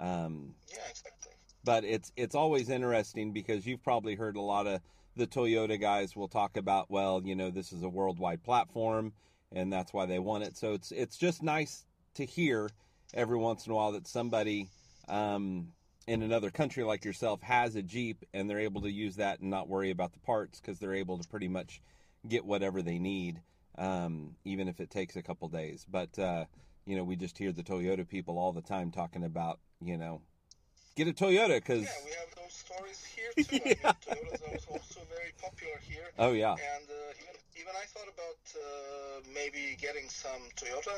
Um, 0.00 0.54
Yeah, 0.68 0.78
exactly. 0.90 1.32
but 1.64 1.84
it's 1.84 2.10
it's 2.16 2.34
always 2.34 2.68
interesting 2.68 3.32
because 3.32 3.64
you've 3.64 3.84
probably 3.84 4.16
heard 4.16 4.34
a 4.34 4.40
lot 4.40 4.66
of 4.66 4.80
the 5.16 5.26
Toyota 5.26 5.80
guys 5.80 6.16
will 6.16 6.28
talk 6.28 6.56
about, 6.56 6.90
well, 6.90 7.22
you 7.24 7.34
know, 7.34 7.50
this 7.50 7.72
is 7.72 7.82
a 7.82 7.88
worldwide 7.88 8.42
platform, 8.42 9.12
and 9.52 9.72
that's 9.72 9.92
why 9.92 10.06
they 10.06 10.18
want 10.18 10.44
it. 10.44 10.56
So 10.56 10.72
it's 10.72 10.90
it's 10.90 11.16
just 11.16 11.42
nice 11.42 11.84
to 12.14 12.24
hear 12.24 12.70
every 13.12 13.38
once 13.38 13.66
in 13.66 13.72
a 13.72 13.74
while 13.74 13.92
that 13.92 14.06
somebody 14.06 14.68
um, 15.08 15.68
in 16.06 16.22
another 16.22 16.50
country 16.50 16.82
like 16.82 17.04
yourself 17.04 17.40
has 17.42 17.76
a 17.76 17.82
Jeep 17.82 18.24
and 18.32 18.48
they're 18.48 18.60
able 18.60 18.82
to 18.82 18.90
use 18.90 19.16
that 19.16 19.40
and 19.40 19.50
not 19.50 19.68
worry 19.68 19.90
about 19.90 20.12
the 20.12 20.18
parts 20.20 20.60
because 20.60 20.78
they're 20.78 20.94
able 20.94 21.18
to 21.18 21.28
pretty 21.28 21.48
much 21.48 21.80
get 22.26 22.44
whatever 22.44 22.82
they 22.82 22.98
need, 22.98 23.40
um, 23.78 24.34
even 24.44 24.68
if 24.68 24.80
it 24.80 24.90
takes 24.90 25.16
a 25.16 25.22
couple 25.22 25.48
days. 25.48 25.86
But 25.88 26.18
uh, 26.18 26.44
you 26.86 26.96
know, 26.96 27.04
we 27.04 27.16
just 27.16 27.38
hear 27.38 27.52
the 27.52 27.62
Toyota 27.62 28.06
people 28.06 28.38
all 28.38 28.52
the 28.52 28.62
time 28.62 28.90
talking 28.90 29.24
about, 29.24 29.60
you 29.80 29.96
know, 29.96 30.20
get 30.96 31.08
a 31.08 31.12
Toyota 31.12 31.56
because 31.56 31.82
Yeah, 31.82 32.04
we 32.04 32.12
have 32.12 32.30
those 32.36 32.52
stories 32.54 33.04
here 33.04 33.32
too. 33.36 33.56
I 33.64 33.68
mean, 33.68 33.94
Toyotas 34.00 34.40
are 34.42 34.56
also 34.72 35.00
very 35.10 35.32
popular 35.40 35.78
here. 35.88 36.06
oh 36.18 36.32
yeah, 36.32 36.52
And 36.74 36.86
uh, 36.88 37.20
even 37.22 37.36
even 37.60 37.72
I 37.76 37.86
thought 37.86 38.08
about 38.08 38.40
uh, 38.56 39.20
maybe 39.34 39.76
getting 39.80 40.08
some 40.08 40.42
Toyota, 40.56 40.96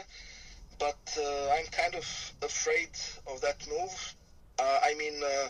but 0.78 1.00
uh, 1.18 1.54
I'm 1.56 1.66
kind 1.66 1.94
of 1.94 2.06
afraid 2.42 2.90
of 3.26 3.40
that 3.40 3.66
move. 3.68 4.14
Uh, 4.58 4.78
I 4.84 4.94
mean, 4.94 5.20
uh, 5.22 5.48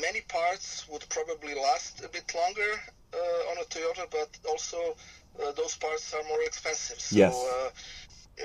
many 0.00 0.20
parts 0.22 0.86
would 0.88 1.04
probably 1.08 1.54
last 1.54 2.04
a 2.04 2.08
bit 2.08 2.32
longer 2.34 2.72
uh, 3.14 3.50
on 3.50 3.56
a 3.58 3.64
Toyota, 3.64 4.06
but 4.10 4.30
also 4.48 4.76
uh, 5.42 5.52
those 5.52 5.76
parts 5.76 6.12
are 6.14 6.22
more 6.28 6.42
expensive. 6.42 7.00
So, 7.00 7.18
Yes. 7.18 7.34
uh, 7.34 7.70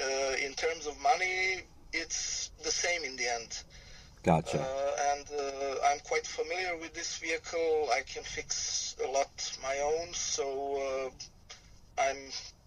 uh, 0.03 0.35
in 0.45 0.53
terms 0.53 0.87
of 0.87 0.99
money, 1.01 1.63
it's 1.93 2.51
the 2.63 2.71
same 2.71 3.03
in 3.03 3.15
the 3.15 3.27
end. 3.27 3.63
Gotcha. 4.25 4.59
Uh, 4.59 5.13
and 5.13 5.25
uh, 5.39 5.75
I'm 5.87 5.99
quite 5.99 6.25
familiar 6.25 6.75
with 6.77 6.93
this 6.93 7.17
vehicle. 7.17 7.89
I 7.93 8.01
can 8.01 8.23
fix 8.23 8.95
a 9.05 9.07
lot 9.09 9.57
my 9.61 9.77
own, 9.79 10.13
so 10.13 11.11
uh, 11.97 12.01
I'm 12.01 12.17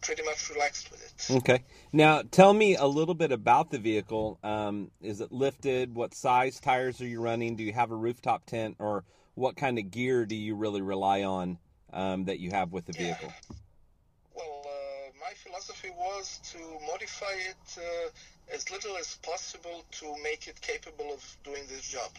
pretty 0.00 0.22
much 0.22 0.48
relaxed 0.50 0.90
with 0.90 1.02
it. 1.04 1.36
Okay. 1.36 1.64
Now, 1.92 2.22
tell 2.22 2.54
me 2.54 2.76
a 2.76 2.86
little 2.86 3.14
bit 3.14 3.32
about 3.32 3.70
the 3.70 3.78
vehicle. 3.78 4.38
Um, 4.42 4.90
is 5.02 5.20
it 5.20 5.32
lifted? 5.32 5.94
What 5.94 6.14
size 6.14 6.60
tires 6.60 7.00
are 7.00 7.06
you 7.06 7.20
running? 7.20 7.56
Do 7.56 7.64
you 7.64 7.72
have 7.72 7.90
a 7.90 7.96
rooftop 7.96 8.46
tent, 8.46 8.76
or 8.78 9.04
what 9.34 9.56
kind 9.56 9.78
of 9.78 9.90
gear 9.90 10.24
do 10.26 10.36
you 10.36 10.54
really 10.54 10.80
rely 10.80 11.24
on 11.24 11.58
um, 11.92 12.24
that 12.26 12.38
you 12.38 12.50
have 12.52 12.72
with 12.72 12.86
the 12.86 12.92
Yeah. 12.92 13.14
vehicle? 13.14 13.34
My 15.28 15.34
philosophy 15.34 15.90
was 15.90 16.40
to 16.52 16.58
modify 16.86 17.34
it 17.52 17.66
uh, 17.76 18.08
as 18.54 18.70
little 18.70 18.96
as 18.96 19.18
possible 19.22 19.84
to 20.00 20.06
make 20.22 20.48
it 20.48 20.58
capable 20.62 21.12
of 21.12 21.22
doing 21.44 21.64
this 21.68 21.86
job. 21.86 22.10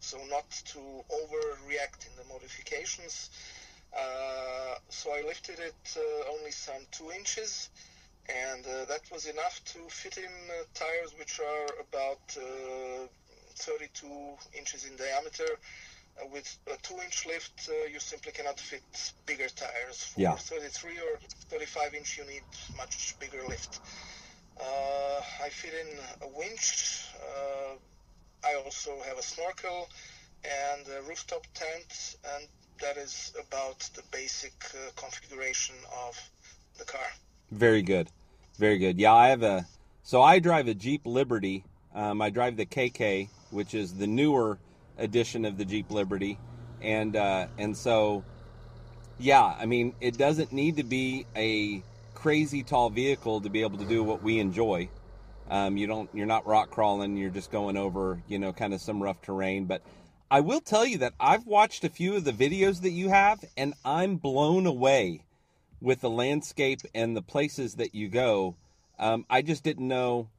So 0.00 0.18
not 0.28 0.50
to 0.72 0.78
overreact 1.20 2.08
in 2.08 2.14
the 2.18 2.26
modifications. 2.28 3.30
Uh, 3.96 4.74
so 4.88 5.12
I 5.12 5.22
lifted 5.22 5.60
it 5.60 5.96
uh, 5.96 6.32
only 6.34 6.50
some 6.50 6.82
two 6.90 7.12
inches, 7.12 7.70
and 8.28 8.66
uh, 8.66 8.86
that 8.86 9.02
was 9.12 9.26
enough 9.26 9.60
to 9.66 9.78
fit 9.88 10.16
in 10.16 10.34
uh, 10.50 10.64
tires 10.74 11.14
which 11.20 11.38
are 11.38 11.66
about 11.86 12.24
uh, 12.36 13.06
32 13.54 14.08
inches 14.58 14.86
in 14.86 14.96
diameter. 14.96 15.46
With 16.32 16.58
a 16.66 16.76
two-inch 16.82 17.26
lift, 17.26 17.68
uh, 17.68 17.86
you 17.92 18.00
simply 18.00 18.32
cannot 18.32 18.58
fit 18.58 18.82
bigger 19.26 19.48
tires. 19.48 20.04
For 20.04 20.20
Yeah. 20.20 20.34
33 20.36 20.98
or 20.98 21.18
35 21.50 21.94
inch, 21.94 22.16
you 22.16 22.24
need 22.24 22.42
much 22.76 23.18
bigger 23.18 23.42
lift. 23.46 23.80
Uh, 24.58 25.20
I 25.42 25.50
fit 25.50 25.74
in 25.74 25.98
a 26.22 26.28
winch. 26.28 27.04
Uh, 27.14 27.74
I 28.44 28.54
also 28.64 28.98
have 29.02 29.18
a 29.18 29.22
snorkel 29.22 29.88
and 30.44 30.88
a 30.88 31.02
rooftop 31.02 31.46
tent, 31.54 32.16
and 32.34 32.48
that 32.80 32.96
is 32.96 33.32
about 33.38 33.80
the 33.94 34.02
basic 34.10 34.54
uh, 34.74 34.90
configuration 34.96 35.74
of 36.06 36.18
the 36.78 36.84
car. 36.84 37.06
Very 37.50 37.82
good, 37.82 38.08
very 38.58 38.78
good. 38.78 38.98
Yeah, 38.98 39.14
I 39.14 39.28
have 39.28 39.42
a. 39.42 39.66
So 40.02 40.22
I 40.22 40.38
drive 40.38 40.68
a 40.68 40.74
Jeep 40.74 41.02
Liberty. 41.04 41.64
Um, 41.94 42.20
I 42.22 42.30
drive 42.30 42.56
the 42.56 42.66
KK, 42.66 43.28
which 43.50 43.74
is 43.74 43.94
the 43.94 44.06
newer 44.06 44.58
edition 44.98 45.44
of 45.44 45.58
the 45.58 45.64
Jeep 45.64 45.90
Liberty, 45.90 46.38
and 46.80 47.16
uh, 47.16 47.46
and 47.58 47.76
so, 47.76 48.24
yeah, 49.18 49.42
I 49.44 49.66
mean, 49.66 49.94
it 50.00 50.16
doesn't 50.18 50.52
need 50.52 50.76
to 50.76 50.84
be 50.84 51.26
a 51.34 51.82
crazy 52.14 52.62
tall 52.62 52.90
vehicle 52.90 53.40
to 53.42 53.50
be 53.50 53.62
able 53.62 53.78
to 53.78 53.84
do 53.84 54.02
what 54.02 54.22
we 54.22 54.38
enjoy. 54.38 54.88
Um, 55.48 55.76
you 55.76 55.86
don't, 55.86 56.10
you're 56.12 56.26
not 56.26 56.46
rock 56.46 56.70
crawling. 56.70 57.16
You're 57.16 57.30
just 57.30 57.52
going 57.52 57.76
over, 57.76 58.22
you 58.26 58.38
know, 58.38 58.52
kind 58.52 58.74
of 58.74 58.80
some 58.80 59.02
rough 59.02 59.22
terrain. 59.22 59.66
But 59.66 59.82
I 60.28 60.40
will 60.40 60.60
tell 60.60 60.84
you 60.84 60.98
that 60.98 61.14
I've 61.20 61.46
watched 61.46 61.84
a 61.84 61.88
few 61.88 62.16
of 62.16 62.24
the 62.24 62.32
videos 62.32 62.82
that 62.82 62.90
you 62.90 63.10
have, 63.10 63.44
and 63.56 63.74
I'm 63.84 64.16
blown 64.16 64.66
away 64.66 65.24
with 65.80 66.00
the 66.00 66.10
landscape 66.10 66.80
and 66.94 67.16
the 67.16 67.22
places 67.22 67.74
that 67.74 67.94
you 67.94 68.08
go. 68.08 68.56
Um, 68.98 69.24
I 69.30 69.42
just 69.42 69.62
didn't 69.62 69.86
know, 69.86 70.30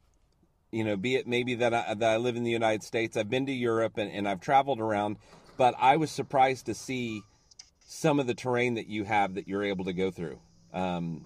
you 0.72 0.84
know, 0.84 0.96
be 0.96 1.16
it 1.16 1.28
maybe 1.28 1.56
that 1.56 1.74
I, 1.74 1.94
that 1.94 2.10
I 2.10 2.18
live 2.18 2.36
in 2.36 2.44
the 2.44 2.52
United 2.52 2.84
States, 2.84 3.18
I've 3.18 3.30
been 3.30 3.46
to 3.46 3.54
Europe 3.54 3.98
and, 3.98 4.12
and 4.12 4.28
I've 4.28 4.42
traveled 4.42 4.80
around, 4.80 5.18
but 5.58 5.76
I 5.78 5.98
was 5.98 6.12
surprised 6.12 6.66
to 6.66 6.74
see 6.74 7.24
some 7.86 8.20
of 8.20 8.28
the 8.28 8.34
terrain 8.34 8.76
that 8.76 8.88
you 8.88 9.06
have 9.06 9.36
that 9.36 9.48
you're 9.48 9.64
able 9.64 9.86
to 9.86 9.94
go 9.94 10.12
through 10.12 10.40
um, 10.74 11.26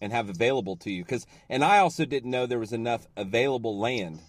and 0.00 0.12
have 0.12 0.28
available 0.28 0.76
to 0.76 0.90
you. 0.90 1.04
Because, 1.04 1.26
and 1.48 1.64
I 1.64 1.78
also 1.78 2.04
didn't 2.04 2.30
know 2.30 2.46
there 2.46 2.58
was 2.58 2.72
enough 2.72 3.06
available 3.16 3.78
land 3.78 4.20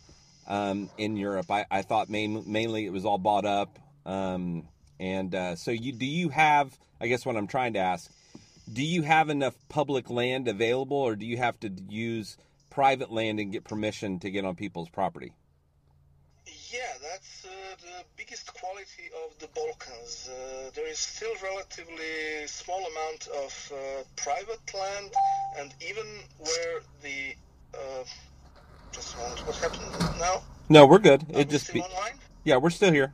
um, 0.48 0.90
in 0.98 1.18
Europe. 1.18 1.50
I, 1.50 1.66
I 1.72 1.82
thought 1.82 2.10
main, 2.10 2.44
mainly 2.46 2.86
it 2.86 2.94
was 2.94 3.06
all 3.06 3.18
bought 3.18 3.46
up. 3.46 3.80
Um, 4.06 4.68
and 5.00 5.34
uh, 5.34 5.56
so, 5.56 5.72
you 5.72 5.92
do 5.92 6.06
you 6.06 6.30
have? 6.30 6.78
I 7.02 7.08
guess 7.08 7.26
what 7.26 7.36
I'm 7.36 7.48
trying 7.48 7.74
to 7.74 7.80
ask 7.80 8.12
do 8.72 8.84
you 8.84 9.02
have 9.02 9.30
enough 9.30 9.56
public 9.70 10.10
land 10.10 10.48
available 10.48 10.98
or 10.98 11.16
do 11.16 11.26
you 11.26 11.38
have 11.38 11.60
to 11.60 11.72
use 11.90 12.38
private 12.74 13.12
land 13.12 13.39
and 13.39 13.51
get 13.51 13.63
permission 13.63 14.20
to 14.20 14.30
get 14.32 14.44
on 14.46 14.56
people's 14.56 14.89
property 14.89 15.32
Yeah, 16.72 16.94
that's 17.08 17.46
uh, 17.46 17.50
the 17.82 18.03
biggest 18.18 18.48
quality 18.53 19.08
of 19.25 19.38
the 19.39 19.48
Balkans. 19.60 20.30
Uh, 20.30 20.70
there 20.75 20.88
is 20.89 20.98
still 21.00 21.34
relatively 21.44 22.48
small 22.48 22.80
amount 22.94 23.27
of 23.44 23.72
uh, 23.74 24.03
private 24.15 24.65
land, 24.74 25.12
and 25.60 25.70
even 25.89 26.06
where 26.39 26.75
the 27.06 27.36
uh, 27.75 28.03
just 28.92 29.15
a 29.15 29.18
moment, 29.20 29.39
what 29.48 29.56
happened 29.58 30.20
now? 30.20 30.42
no 30.70 30.86
we're 30.86 31.00
good 31.00 31.22
Are 31.34 31.39
it 31.42 31.48
we 31.48 31.51
just 31.51 31.72
be, 31.74 31.82
online? 31.82 32.18
yeah 32.44 32.58
we're 32.58 32.70
still 32.80 32.92
here 32.92 33.13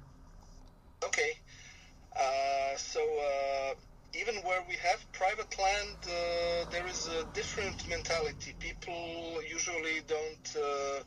land, 5.57 5.97
uh, 6.03 6.69
there 6.71 6.87
is 6.87 7.07
a 7.07 7.25
different 7.33 7.87
mentality. 7.89 8.53
People 8.59 9.41
usually 9.49 10.01
don't 10.07 10.55
uh, 10.55 10.99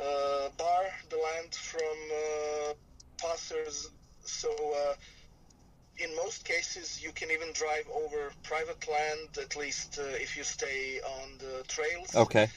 uh, 0.00 0.48
bar 0.58 0.84
the 1.10 1.16
land 1.16 1.54
from 1.54 1.96
uh, 2.12 2.72
passers. 3.18 3.90
So 4.24 4.50
uh, 4.50 4.94
in 5.98 6.14
most 6.16 6.44
cases, 6.44 7.02
you 7.02 7.12
can 7.12 7.30
even 7.30 7.48
drive 7.52 7.86
over 7.94 8.32
private 8.42 8.86
land, 8.88 9.28
at 9.40 9.56
least 9.56 9.98
if 9.98 10.36
you 10.36 10.44
stay 10.44 11.00
on 11.00 11.38
the 11.38 11.64
trails. 11.68 12.14
Okay. 12.14 12.48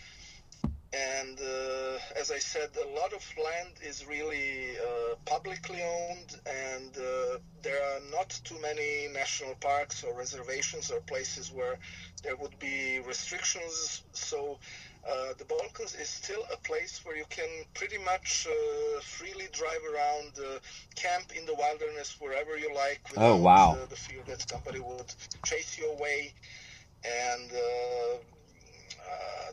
And 0.96 1.40
uh, 1.40 2.00
as 2.20 2.32
I 2.32 2.40
said, 2.40 2.70
a 2.78 2.90
lot 2.96 3.14
of 3.14 3.24
land 3.44 3.74
is 3.84 4.06
really 4.08 4.78
uh, 4.78 5.16
publicly 5.26 5.82
owned, 5.84 6.32
and 6.46 6.96
uh, 6.98 7.38
there 7.64 7.82
are 7.84 8.00
not 8.12 8.30
too 8.44 8.60
many 8.62 9.08
national 9.14 9.56
parks 9.56 10.04
or 10.04 10.18
reservations 10.18 10.92
or 10.92 11.02
places 11.02 11.52
where 11.52 11.78
there 12.24 12.36
would 12.38 12.58
be 12.60 13.00
restrictions. 13.06 14.04
So 14.14 14.60
uh, 15.08 15.34
the 15.38 15.46
Balkans 15.46 15.96
is 15.96 16.10
still 16.10 16.44
a 16.54 16.58
place 16.58 17.02
where 17.04 17.18
you 17.18 17.26
can 17.30 17.50
pretty 17.74 17.98
much 17.98 18.48
uh, 18.50 19.02
freely 19.02 19.48
drive 19.52 19.84
around, 19.92 20.32
uh, 20.40 20.60
camp 20.96 21.32
in 21.38 21.46
the 21.46 21.56
wilderness 21.56 22.16
wherever 22.20 22.58
you 22.58 22.74
like. 22.74 23.02
Without, 23.12 23.26
Oh, 23.34 23.38
wow. 23.38 23.78
the 23.90 23.96
fear 23.98 24.22
that 24.28 24.50
somebody 24.50 24.80
would 24.80 25.14
chase 25.46 25.78
you 25.78 25.92
away, 25.92 26.34
and 27.04 27.52
uh, 27.52 28.16
uh, 29.02 29.52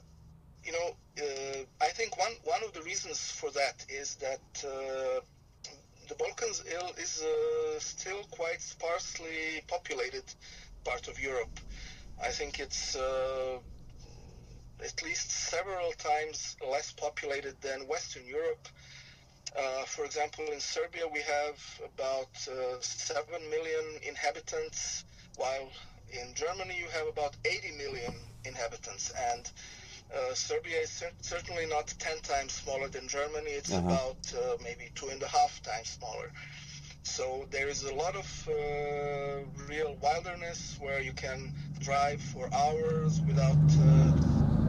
you 0.64 0.72
know, 0.72 0.96
uh, 1.20 1.64
I 1.80 1.88
think 1.88 2.18
one 2.18 2.32
one 2.44 2.62
of 2.64 2.72
the 2.72 2.82
reasons 2.82 3.18
for 3.32 3.50
that 3.50 3.84
is 3.88 4.16
that 4.16 4.64
uh, 4.64 5.20
the 6.08 6.14
Balkans 6.14 6.62
is 6.98 7.22
uh, 7.22 7.78
still 7.78 8.22
quite 8.30 8.60
sparsely 8.60 9.62
populated 9.68 10.24
part 10.84 11.08
of 11.08 11.18
Europe. 11.20 11.58
I 12.22 12.28
think 12.28 12.60
it's 12.60 12.96
uh, 12.96 13.58
at 14.84 15.02
least 15.02 15.30
several 15.30 15.92
times 15.92 16.56
less 16.68 16.92
populated 16.92 17.60
than 17.60 17.86
Western 17.88 18.26
Europe. 18.26 18.68
Uh, 19.56 19.84
for 19.84 20.04
example, 20.04 20.44
in 20.52 20.60
Serbia, 20.60 21.06
we 21.12 21.20
have 21.20 21.58
about 21.94 22.30
uh, 22.48 22.80
7 22.80 23.24
million 23.50 23.84
inhabitants, 24.06 25.04
while 25.36 25.68
in 26.12 26.34
Germany, 26.34 26.76
you 26.78 26.88
have 26.88 27.06
about 27.06 27.36
80 27.44 27.72
million 27.76 28.14
inhabitants. 28.44 29.12
And 29.32 29.50
uh, 30.14 30.34
Serbia 30.34 30.78
is 30.80 30.90
cer- 30.90 31.12
certainly 31.20 31.66
not 31.66 31.92
10 31.98 32.18
times 32.22 32.52
smaller 32.52 32.88
than 32.88 33.08
Germany, 33.08 33.50
it's 33.50 33.72
Uh-huh. 33.72 33.86
about 33.88 34.22
uh, 34.34 34.56
maybe 34.62 34.90
two 34.94 35.08
and 35.08 35.22
a 35.22 35.28
half 35.28 35.62
times 35.62 35.88
smaller. 35.98 36.30
So 37.04 37.46
there 37.50 37.68
is 37.68 37.82
a 37.84 37.94
lot 37.94 38.14
of 38.14 38.48
uh, 38.48 38.52
real 39.68 39.96
wilderness 40.02 40.76
where 40.80 41.00
you 41.00 41.12
can 41.12 41.50
drive 41.80 42.20
for 42.20 42.48
hours 42.54 43.20
without 43.26 43.56
uh, 43.56 44.12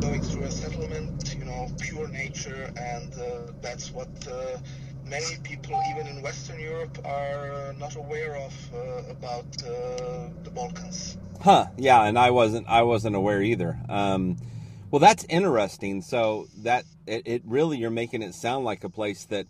going 0.02 0.22
through 0.22 0.44
a 0.44 0.52
settlement, 0.52 1.36
you 1.40 1.46
know, 1.46 1.68
pure 1.80 2.10
nature, 2.10 2.70
and 2.76 3.14
uh, 3.14 3.52
that's 3.62 3.94
what 3.94 4.10
uh, 4.28 4.58
many 5.10 5.36
people, 5.44 5.80
even 5.92 6.08
in 6.08 6.22
Western 6.24 6.60
Europe, 6.60 6.98
are 7.06 7.74
not 7.80 7.96
aware 7.96 8.36
of 8.38 8.54
uh, 8.74 9.12
about 9.12 9.46
uh, 9.64 10.30
the 10.44 10.52
Balkans. 10.56 11.18
Huh. 11.42 11.68
Yeah, 11.78 12.04
and 12.04 12.18
I 12.18 12.32
wasn't 12.32 12.68
I 12.68 12.82
wasn't 12.84 13.16
aware 13.16 13.42
either. 13.42 13.78
Um, 13.90 14.38
well, 14.94 15.00
that's 15.00 15.26
interesting. 15.28 16.04
So 16.04 16.46
that 16.58 16.86
it, 17.08 17.24
it 17.26 17.42
really 17.46 17.80
you're 17.80 17.90
making 17.90 18.22
it 18.22 18.36
sound 18.36 18.64
like 18.64 18.84
a 18.84 18.90
place 18.90 19.26
that 19.26 19.48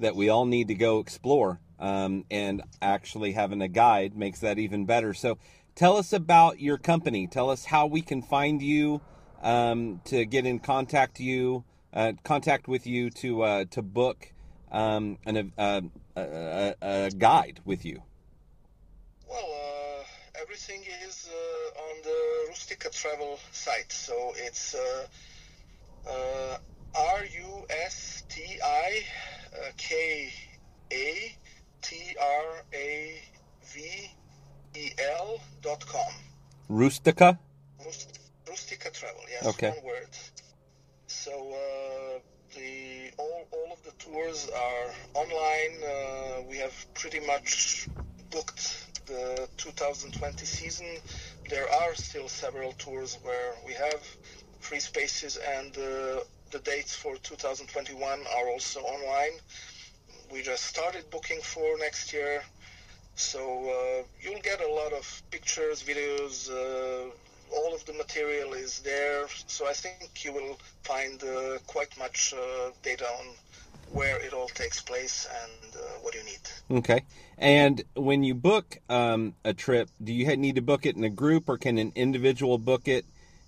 that 0.00 0.16
we 0.16 0.28
all 0.28 0.44
need 0.44 0.66
to 0.68 0.74
go 0.74 0.98
explore. 0.98 1.60
Um, 1.78 2.24
and 2.32 2.62
actually 2.80 3.30
having 3.30 3.62
a 3.62 3.68
guide 3.68 4.16
makes 4.16 4.40
that 4.40 4.58
even 4.58 4.84
better. 4.84 5.14
So 5.14 5.38
tell 5.76 5.98
us 5.98 6.12
about 6.12 6.58
your 6.58 6.78
company. 6.78 7.28
Tell 7.28 7.48
us 7.48 7.64
how 7.66 7.86
we 7.86 8.02
can 8.02 8.22
find 8.22 8.60
you 8.60 9.00
um, 9.40 10.00
to 10.06 10.24
get 10.24 10.46
in 10.46 10.58
contact 10.58 11.20
you 11.20 11.62
uh, 11.92 12.14
contact 12.24 12.66
with 12.66 12.84
you 12.84 13.08
to 13.10 13.42
uh, 13.42 13.64
to 13.70 13.82
book 13.82 14.32
um, 14.72 15.16
an, 15.24 15.52
uh, 15.56 15.80
a, 16.16 16.22
a, 16.22 16.74
a 16.82 17.10
guide 17.10 17.60
with 17.64 17.84
you. 17.84 18.02
Well, 19.28 19.38
uh, 19.38 19.81
everything 20.40 20.82
is 21.06 21.28
uh, 21.28 21.80
on 21.88 22.02
the 22.02 22.50
Rustika 22.50 22.90
travel 22.90 23.38
site. 23.52 23.92
So 23.92 24.32
it's 24.36 24.74
uh, 24.74 25.06
uh, 26.08 26.58
R 26.94 27.24
U 27.24 27.66
S 27.70 28.24
T 28.28 28.42
I 28.64 29.04
K 29.76 30.32
A 30.92 31.36
T 31.82 31.96
R 32.20 32.64
A 32.74 33.20
V 33.64 34.10
E 34.74 34.90
L 35.18 35.40
dot 35.62 35.86
com. 35.86 36.12
Rustika. 36.70 37.38
Rust- 37.84 38.18
Rustika 38.46 38.92
travel, 38.92 39.22
yes, 39.30 39.46
Okay. 39.46 39.70
one 39.70 39.84
word. 39.84 40.08
So 41.06 41.30
uh, 41.32 42.18
the 42.54 43.10
all, 43.18 43.46
all 43.52 43.72
of 43.72 43.82
the 43.84 43.92
tours 43.98 44.48
are 44.54 44.94
online. 45.14 45.82
Uh, 45.82 46.42
we 46.48 46.56
have 46.58 46.74
pretty 46.94 47.20
much 47.26 47.88
booked 48.30 48.86
the 49.06 49.48
2020 49.56 50.44
season. 50.46 50.86
There 51.48 51.70
are 51.70 51.94
still 51.94 52.28
several 52.28 52.72
tours 52.72 53.18
where 53.22 53.54
we 53.66 53.72
have 53.74 54.00
free 54.60 54.80
spaces, 54.80 55.38
and 55.56 55.76
uh, 55.76 56.20
the 56.50 56.60
dates 56.64 56.94
for 56.94 57.16
2021 57.16 58.20
are 58.36 58.48
also 58.48 58.80
online. 58.80 59.38
We 60.32 60.42
just 60.42 60.64
started 60.64 61.10
booking 61.10 61.40
for 61.42 61.78
next 61.78 62.12
year. 62.12 62.42
So 63.14 63.40
uh, 63.40 64.02
you'll 64.20 64.40
get 64.40 64.60
a 64.60 64.72
lot 64.72 64.92
of 64.92 65.22
pictures, 65.30 65.82
videos, 65.82 66.50
uh, 66.50 67.10
all 67.54 67.74
of 67.74 67.84
the 67.84 67.92
material 67.92 68.54
is 68.54 68.80
there. 68.80 69.26
So 69.46 69.68
I 69.68 69.74
think 69.74 70.24
you 70.24 70.32
will 70.32 70.58
find 70.82 71.22
uh, 71.22 71.58
quite 71.66 71.96
much 71.98 72.32
uh, 72.34 72.70
data 72.82 73.04
on 73.04 73.26
where 73.90 74.18
it 74.24 74.32
all 74.32 74.48
takes 74.48 74.80
place 74.80 75.26
and 75.42 75.74
uh, 75.74 75.78
what 76.00 76.14
you 76.14 76.22
need. 76.24 76.78
Okay. 76.78 77.02
And 77.38 77.82
when 77.94 78.22
you 78.22 78.34
book 78.34 78.78
um, 78.88 79.34
a 79.44 79.52
trip, 79.52 79.88
do 80.02 80.12
you 80.12 80.36
need 80.36 80.56
to 80.56 80.62
book 80.62 80.86
it 80.86 80.96
in 80.96 81.04
a 81.04 81.10
group, 81.10 81.48
or 81.48 81.58
can 81.58 81.78
an 81.78 81.92
individual 81.94 82.58
book 82.58 82.88
it, 82.88 83.04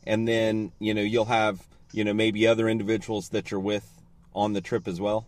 and 0.07 0.27
then 0.27 0.73
you 0.79 0.95
know 0.95 1.03
you'll 1.03 1.25
have 1.27 1.65
you 1.93 2.05
know 2.05 2.13
maybe 2.13 2.47
other 2.47 2.69
individuals 2.69 3.31
that 3.31 3.51
you're 3.51 3.61
with 3.61 3.89
on 4.35 4.53
the 4.53 4.61
trip 4.61 4.89
as 4.89 5.01
well? 5.01 5.27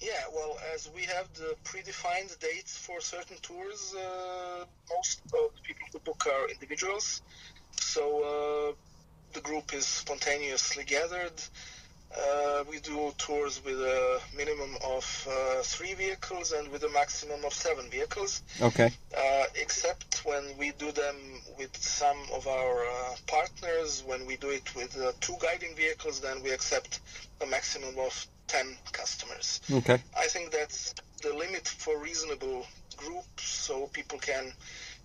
Yeah, 0.00 0.22
well, 0.34 0.58
as 0.74 0.90
we 0.94 1.02
have 1.02 1.32
the 1.34 1.56
predefined 1.64 2.38
dates 2.38 2.76
for 2.76 3.00
certain 3.00 3.36
tours, 3.42 3.94
uh, 3.96 4.64
most 4.94 5.20
of 5.26 5.54
the 5.54 5.62
people 5.62 5.86
who 5.92 5.98
book 6.00 6.26
are 6.26 6.48
individuals. 6.50 7.22
So 7.80 8.02
uh, 8.22 8.72
the 9.32 9.40
group 9.40 9.72
is 9.72 9.86
spontaneously 9.86 10.84
gathered. 10.84 11.40
Uh, 12.16 12.62
we 12.70 12.78
do 12.80 13.12
tours 13.18 13.60
with 13.64 13.78
a 13.80 14.20
minimum 14.36 14.76
of 14.84 15.28
uh, 15.28 15.62
three 15.62 15.94
vehicles 15.94 16.52
and 16.52 16.68
with 16.70 16.82
a 16.84 16.88
maximum 16.90 17.44
of 17.44 17.52
seven 17.52 17.90
vehicles, 17.90 18.42
Okay. 18.62 18.90
uh, 19.16 19.44
except 19.56 20.24
when 20.24 20.44
we 20.56 20.70
do 20.78 20.92
them 20.92 21.16
with 21.58 21.76
some 21.76 22.16
of 22.32 22.46
our 22.46 22.84
uh, 22.84 23.14
partners. 23.26 24.04
When 24.06 24.26
we 24.26 24.36
do 24.36 24.50
it 24.50 24.74
with 24.76 24.96
uh, 25.00 25.12
two 25.20 25.34
guiding 25.40 25.74
vehicles, 25.74 26.20
then 26.20 26.42
we 26.42 26.50
accept 26.52 27.00
a 27.42 27.46
maximum 27.46 27.98
of 27.98 28.26
10 28.46 28.76
customers. 28.92 29.60
Okay. 29.72 29.98
I 30.16 30.26
think 30.26 30.52
that's 30.52 30.94
the 31.22 31.34
limit 31.34 31.66
for 31.66 31.98
reasonable 31.98 32.66
groups 32.96 33.42
so 33.42 33.88
people 33.88 34.18
can 34.18 34.52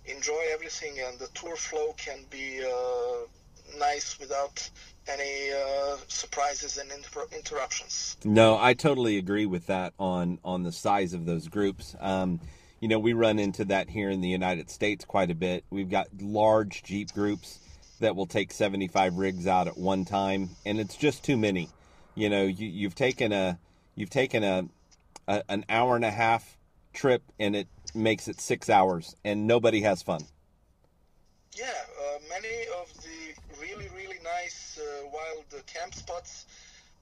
enjoy 0.06 0.42
everything 0.52 0.94
and 1.00 1.18
the 1.18 1.28
tour 1.34 1.56
flow 1.56 1.92
can 1.96 2.18
be 2.30 2.62
uh, 2.64 3.26
nice 3.78 4.18
without 4.18 4.68
any 5.08 5.50
uh, 5.52 5.96
surprises 6.08 6.78
and 6.78 6.90
inter- 6.92 7.26
interruptions. 7.36 8.16
No, 8.24 8.58
I 8.58 8.74
totally 8.74 9.18
agree 9.18 9.46
with 9.46 9.66
that 9.66 9.92
on 9.98 10.38
on 10.44 10.62
the 10.62 10.72
size 10.72 11.12
of 11.12 11.26
those 11.26 11.48
groups. 11.48 11.94
Um, 12.00 12.40
you 12.80 12.88
know, 12.88 12.98
we 12.98 13.12
run 13.12 13.38
into 13.38 13.64
that 13.66 13.90
here 13.90 14.10
in 14.10 14.20
the 14.20 14.28
United 14.28 14.70
States 14.70 15.04
quite 15.04 15.30
a 15.30 15.34
bit. 15.34 15.64
We've 15.70 15.90
got 15.90 16.08
large 16.20 16.82
Jeep 16.82 17.12
groups 17.12 17.58
that 18.00 18.16
will 18.16 18.26
take 18.26 18.52
75 18.52 19.16
rigs 19.16 19.46
out 19.46 19.68
at 19.68 19.76
one 19.76 20.06
time, 20.06 20.50
and 20.64 20.80
it's 20.80 20.96
just 20.96 21.22
too 21.22 21.36
many. 21.36 21.68
You 22.14 22.30
know, 22.30 22.44
you, 22.44 22.66
you've 22.66 22.94
taken 22.94 23.32
a 23.32 23.58
you've 23.94 24.10
taken 24.10 24.42
a, 24.42 24.64
a 25.28 25.42
an 25.48 25.64
hour 25.68 25.96
and 25.96 26.04
a 26.04 26.10
half 26.10 26.56
trip, 26.92 27.22
and 27.38 27.54
it 27.54 27.68
makes 27.94 28.28
it 28.28 28.40
six 28.40 28.70
hours, 28.70 29.14
and 29.24 29.46
nobody 29.46 29.82
has 29.82 30.02
fun. 30.02 30.22
Yeah, 31.56 31.66
uh, 31.66 32.18
many 32.28 32.66
of 32.80 32.92
the 33.02 33.19
nice 34.38 34.78
uh, 34.80 35.06
wild 35.12 35.66
camp 35.66 35.94
spots 35.94 36.46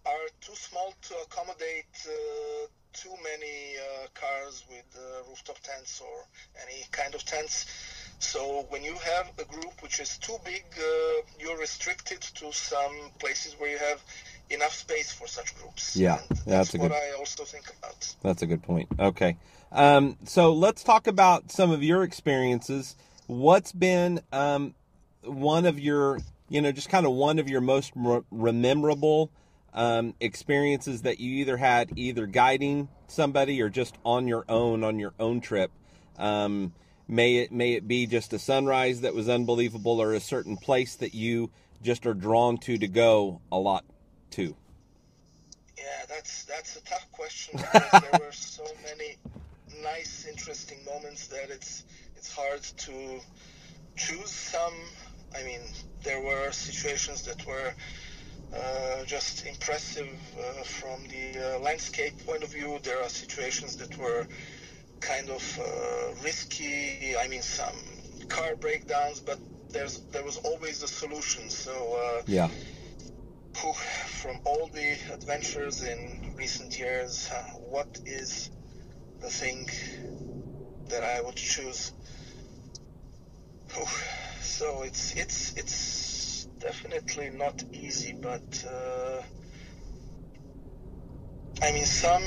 are 0.06 0.28
too 0.40 0.54
small 0.54 0.94
to 1.02 1.14
accommodate 1.26 1.94
uh, 2.06 2.66
too 2.92 3.14
many 3.22 3.76
uh, 3.76 4.06
cars 4.14 4.64
with 4.68 4.84
uh, 4.96 5.28
rooftop 5.28 5.58
tents 5.62 6.00
or 6.00 6.24
any 6.64 6.84
kind 6.90 7.14
of 7.14 7.24
tents. 7.24 7.66
So 8.18 8.66
when 8.70 8.82
you 8.82 8.94
have 8.94 9.30
a 9.38 9.44
group 9.44 9.74
which 9.82 10.00
is 10.00 10.18
too 10.18 10.36
big, 10.44 10.64
uh, 10.78 10.82
you're 11.38 11.58
restricted 11.58 12.20
to 12.20 12.52
some 12.52 12.94
places 13.18 13.54
where 13.58 13.70
you 13.70 13.78
have 13.78 14.02
enough 14.50 14.72
space 14.72 15.12
for 15.12 15.28
such 15.28 15.56
groups. 15.58 15.94
Yeah, 15.94 16.18
that's 16.28 16.44
that's 16.44 16.74
a 16.74 16.78
what 16.78 16.90
good- 16.90 16.96
I 16.96 17.18
also 17.18 17.44
think 17.44 17.66
about. 17.78 18.14
That's 18.22 18.42
a 18.42 18.46
good 18.46 18.62
point. 18.62 18.88
Okay. 18.98 19.36
Um, 19.70 20.16
so 20.24 20.52
let's 20.54 20.82
talk 20.82 21.06
about 21.06 21.52
some 21.52 21.70
of 21.70 21.82
your 21.82 22.02
experiences. 22.02 22.96
What's 23.26 23.72
been 23.72 24.20
um, 24.32 24.74
one 25.22 25.66
of 25.66 25.78
your 25.78 26.18
you 26.48 26.60
know, 26.60 26.72
just 26.72 26.88
kind 26.88 27.06
of 27.06 27.12
one 27.12 27.38
of 27.38 27.48
your 27.48 27.60
most 27.60 27.92
rememberable 28.30 29.30
um, 29.74 30.14
experiences 30.20 31.02
that 31.02 31.20
you 31.20 31.32
either 31.36 31.56
had 31.56 31.92
either 31.96 32.26
guiding 32.26 32.88
somebody 33.06 33.60
or 33.60 33.68
just 33.68 33.96
on 34.04 34.26
your 34.26 34.44
own 34.48 34.82
on 34.84 34.98
your 34.98 35.12
own 35.20 35.40
trip. 35.40 35.70
Um, 36.18 36.72
may 37.06 37.36
it 37.36 37.52
may 37.52 37.74
it 37.74 37.86
be 37.86 38.06
just 38.06 38.32
a 38.32 38.38
sunrise 38.38 39.02
that 39.02 39.14
was 39.14 39.28
unbelievable 39.28 40.00
or 40.00 40.14
a 40.14 40.20
certain 40.20 40.56
place 40.56 40.94
that 40.96 41.14
you 41.14 41.50
just 41.82 42.06
are 42.06 42.14
drawn 42.14 42.58
to 42.58 42.78
to 42.78 42.88
go 42.88 43.40
a 43.52 43.58
lot 43.58 43.84
to. 44.30 44.56
Yeah, 45.76 45.84
that's 46.08 46.44
that's 46.44 46.76
a 46.76 46.80
tough 46.82 47.10
question 47.12 47.58
because 47.58 48.02
there 48.02 48.20
were 48.20 48.32
so 48.32 48.64
many 48.82 49.16
nice, 49.82 50.26
interesting 50.28 50.78
moments 50.84 51.28
that 51.28 51.50
it's 51.50 51.84
it's 52.16 52.32
hard 52.32 52.62
to 52.62 53.20
choose 53.96 54.30
some. 54.30 54.74
I 55.34 55.42
mean, 55.44 55.60
there 56.04 56.20
were 56.20 56.50
situations 56.52 57.22
that 57.24 57.46
were 57.46 57.72
uh, 58.54 59.04
just 59.04 59.46
impressive 59.46 60.08
uh, 60.38 60.62
from 60.64 61.06
the 61.08 61.56
uh, 61.56 61.60
landscape 61.60 62.14
point 62.26 62.42
of 62.42 62.52
view. 62.52 62.78
There 62.82 63.02
are 63.02 63.08
situations 63.08 63.76
that 63.76 63.98
were 63.98 64.26
kind 65.00 65.30
of 65.30 65.58
uh, 65.60 66.14
risky. 66.24 67.14
I 67.18 67.28
mean, 67.28 67.42
some 67.42 67.76
car 68.28 68.56
breakdowns, 68.56 69.20
but 69.20 69.38
there's 69.72 70.00
there 70.12 70.24
was 70.24 70.36
always 70.38 70.82
a 70.82 70.88
solution. 70.88 71.48
So 71.50 71.72
uh, 71.72 72.22
yeah. 72.26 72.48
From 74.22 74.38
all 74.44 74.68
the 74.72 74.96
adventures 75.12 75.82
in 75.82 75.98
recent 76.36 76.78
years, 76.78 77.28
uh, 77.32 77.42
what 77.70 78.00
is 78.06 78.50
the 79.20 79.28
thing 79.30 79.68
that 80.88 81.02
I 81.02 81.20
would 81.20 81.36
choose? 81.36 81.92
So 84.48 84.82
it's 84.82 85.14
it's 85.14 85.52
it's 85.56 86.48
definitely 86.58 87.30
not 87.30 87.62
easy, 87.72 88.12
but 88.20 88.66
uh, 88.66 89.22
I 91.62 91.70
mean 91.72 91.84
some 91.84 92.24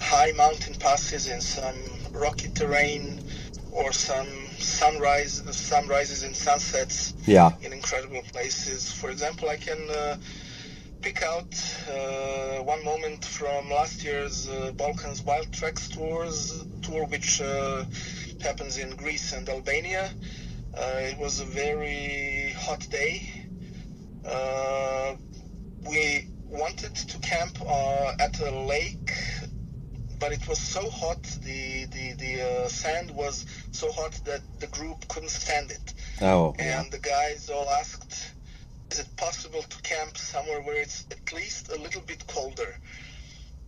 high 0.00 0.32
mountain 0.32 0.74
passes 0.74 1.28
in 1.28 1.40
some 1.40 1.76
rocky 2.12 2.48
terrain 2.48 3.22
or 3.70 3.92
some 3.92 4.26
sunrise 4.58 5.42
sunrises 5.54 6.22
and 6.24 6.34
sunsets 6.34 7.14
yeah. 7.24 7.50
in 7.62 7.72
incredible 7.72 8.22
places. 8.32 8.90
For 8.90 9.10
example, 9.10 9.48
I 9.48 9.56
can 9.56 9.88
uh, 9.90 10.16
pick 11.02 11.22
out 11.22 11.52
uh, 11.88 12.62
one 12.64 12.84
moment 12.84 13.24
from 13.24 13.70
last 13.70 14.02
year's 14.02 14.48
uh, 14.48 14.72
Balkans 14.76 15.22
Wild 15.22 15.52
Treks 15.52 15.88
tours 15.88 16.64
tour, 16.82 17.06
which 17.06 17.40
uh, 17.40 17.84
happens 18.42 18.78
in 18.78 18.96
Greece 18.96 19.32
and 19.32 19.48
Albania. 19.48 20.10
Uh, 20.76 21.10
it 21.10 21.18
was 21.18 21.40
a 21.40 21.44
very 21.44 22.54
hot 22.58 22.86
day. 22.90 23.46
Uh, 24.24 25.16
we 25.88 26.28
wanted 26.44 26.94
to 26.94 27.18
camp 27.18 27.60
at 28.20 28.40
a 28.40 28.50
lake 28.50 29.12
but 30.20 30.32
it 30.32 30.46
was 30.46 30.58
so 30.58 30.88
hot, 30.90 31.22
the 31.42 31.86
the 31.86 32.12
the 32.12 32.32
uh, 32.42 32.68
sand 32.68 33.10
was 33.10 33.46
so 33.72 33.90
hot 33.90 34.12
that 34.26 34.42
the 34.60 34.66
group 34.68 35.08
couldn't 35.08 35.30
stand 35.30 35.70
it. 35.70 35.94
Oh. 36.20 36.54
And 36.58 36.92
the 36.92 36.98
guys 36.98 37.48
all 37.48 37.68
asked, 37.70 38.34
"Is 38.90 38.98
it 39.00 39.16
possible 39.16 39.62
to 39.62 39.82
camp 39.82 40.16
somewhere 40.18 40.60
where 40.60 40.76
it's 40.76 41.06
at 41.10 41.32
least 41.32 41.72
a 41.72 41.76
little 41.76 42.02
bit 42.02 42.26
colder?" 42.26 42.78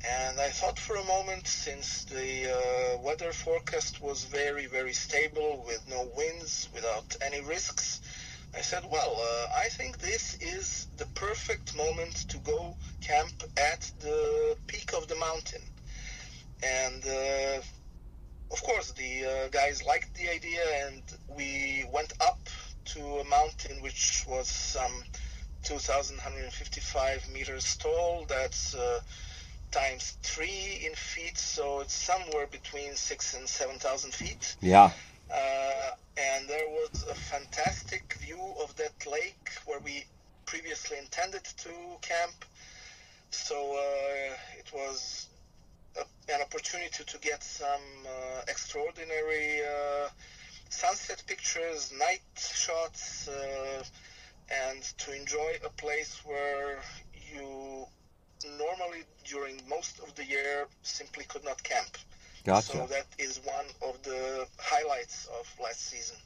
And 0.08 0.40
I 0.40 0.48
thought 0.48 0.78
for 0.78 0.96
a 0.96 1.04
moment, 1.04 1.46
since 1.46 2.04
the 2.04 2.50
uh, 2.50 2.98
weather 2.98 3.32
forecast 3.32 4.02
was 4.02 4.24
very, 4.24 4.66
very 4.66 4.92
stable 4.92 5.62
with 5.66 5.88
no 5.88 6.10
winds, 6.16 6.68
without 6.74 7.16
any 7.20 7.40
risks, 7.40 8.00
I 8.54 8.60
said, 8.60 8.84
well, 8.90 9.16
uh, 9.18 9.46
I 9.56 9.68
think 9.68 9.98
this 9.98 10.36
is 10.40 10.88
the 10.96 11.06
perfect 11.14 11.76
moment 11.76 12.28
to 12.28 12.38
go 12.38 12.76
camp 13.00 13.32
at 13.56 13.90
the 14.00 14.56
peak 14.66 14.92
of 14.92 15.08
the 15.08 15.16
mountain. 15.16 15.62
And 16.62 17.06
uh, 17.06 17.62
of 18.52 18.62
course 18.62 18.92
the 18.92 19.24
uh, 19.24 19.48
guys 19.48 19.84
liked 19.84 20.14
the 20.14 20.28
idea 20.28 20.60
and 20.84 21.02
we 21.28 21.84
went 21.92 22.12
up 22.20 22.40
to 22.84 23.00
a 23.00 23.24
mountain 23.24 23.80
which 23.82 24.24
was 24.28 24.48
some 24.48 24.92
2155 25.64 27.30
meters 27.30 27.76
tall. 27.76 28.26
That's 28.28 28.74
uh, 28.74 29.00
times 29.72 30.16
three 30.22 30.86
in 30.86 30.94
feet 30.94 31.36
so 31.36 31.80
it's 31.80 31.94
somewhere 31.94 32.46
between 32.46 32.94
six 32.94 33.34
and 33.34 33.48
seven 33.48 33.76
thousand 33.78 34.12
feet. 34.14 34.56
Yeah. 34.60 34.90
Uh, 35.32 35.90
and 36.16 36.48
there 36.48 36.68
was 36.68 37.06
a 37.10 37.14
fantastic 37.14 38.14
view 38.20 38.42
of 38.62 38.74
that 38.76 38.94
lake 39.10 39.50
where 39.64 39.80
we 39.80 40.04
previously 40.44 40.98
intended 40.98 41.44
to 41.44 41.70
camp. 42.02 42.44
So 43.30 43.56
uh, 43.56 44.36
it 44.58 44.70
was 44.74 45.28
an 46.28 46.40
opportunity 46.40 47.04
to 47.04 47.18
get 47.18 47.42
some 47.42 47.86
uh, 48.06 48.42
extraordinary 48.48 49.60
uh, 49.62 50.08
sunset 50.68 51.22
pictures, 51.26 51.92
night 51.98 52.20
shots, 52.36 53.28
uh, 53.28 53.82
and 54.50 54.82
to 54.98 55.16
enjoy 55.18 55.56
a 55.64 55.70
place 55.70 56.20
where 56.24 56.80
you 57.34 57.86
normally 58.58 59.04
during 59.24 59.60
most 59.68 60.00
of 60.00 60.14
the 60.14 60.24
year 60.24 60.66
simply 60.82 61.24
could 61.24 61.44
not 61.44 61.62
camp. 61.62 61.96
Gotcha. 62.44 62.72
So 62.72 62.86
that 62.86 63.06
is 63.18 63.40
one 63.44 63.66
of 63.88 64.02
the 64.02 64.46
highlights 64.58 65.28
of 65.38 65.46
last 65.62 65.86
season. 65.86 66.16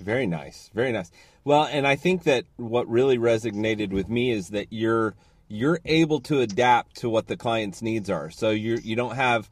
Very 0.00 0.26
nice. 0.26 0.70
Very 0.74 0.92
nice. 0.92 1.10
Well, 1.44 1.64
and 1.64 1.86
I 1.86 1.96
think 1.96 2.24
that 2.24 2.44
what 2.56 2.88
really 2.88 3.18
resonated 3.18 3.90
with 3.90 4.08
me 4.08 4.30
is 4.30 4.48
that 4.50 4.68
you're 4.70 5.14
you're 5.48 5.80
able 5.84 6.20
to 6.20 6.40
adapt 6.40 6.96
to 6.96 7.08
what 7.08 7.26
the 7.26 7.36
client's 7.36 7.82
needs 7.82 8.08
are. 8.10 8.30
So 8.30 8.50
you 8.50 8.78
you 8.82 8.96
don't 8.96 9.16
have 9.16 9.50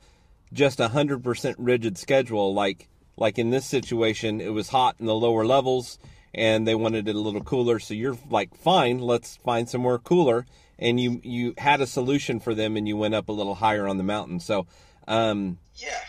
just 0.53 0.81
a 0.81 0.89
hundred 0.89 1.23
percent 1.23 1.57
rigid 1.59 1.99
schedule 1.99 2.55
like 2.55 2.89
like 3.17 3.39
in 3.39 3.51
this 3.51 3.67
situation. 3.67 4.41
It 4.41 4.53
was 4.53 4.69
hot 4.69 4.97
in 4.99 5.07
the 5.07 5.15
lower 5.15 5.45
levels 5.45 5.99
and 6.35 6.67
they 6.67 6.75
wanted 6.75 7.09
it 7.09 7.15
a 7.15 7.21
little 7.21 7.43
cooler. 7.43 7.79
So 7.79 7.95
you're 7.95 8.17
like, 8.31 8.55
fine, 8.55 8.99
let's 8.99 9.37
find 9.37 9.69
somewhere 9.69 9.99
cooler. 9.99 10.47
And 10.83 10.99
you 10.99 11.21
you 11.23 11.55
had 11.57 11.81
a 11.81 11.87
solution 11.87 12.41
for 12.41 12.55
them, 12.55 12.77
and 12.77 12.89
you 12.89 12.97
went 12.97 13.15
up 13.15 13.29
a 13.29 13.33
little 13.33 13.55
higher 13.55 13.87
on 13.87 13.97
the 13.99 14.03
mountain. 14.03 14.41
So 14.41 14.67
um, 15.07 15.59
yeah, 15.77 16.01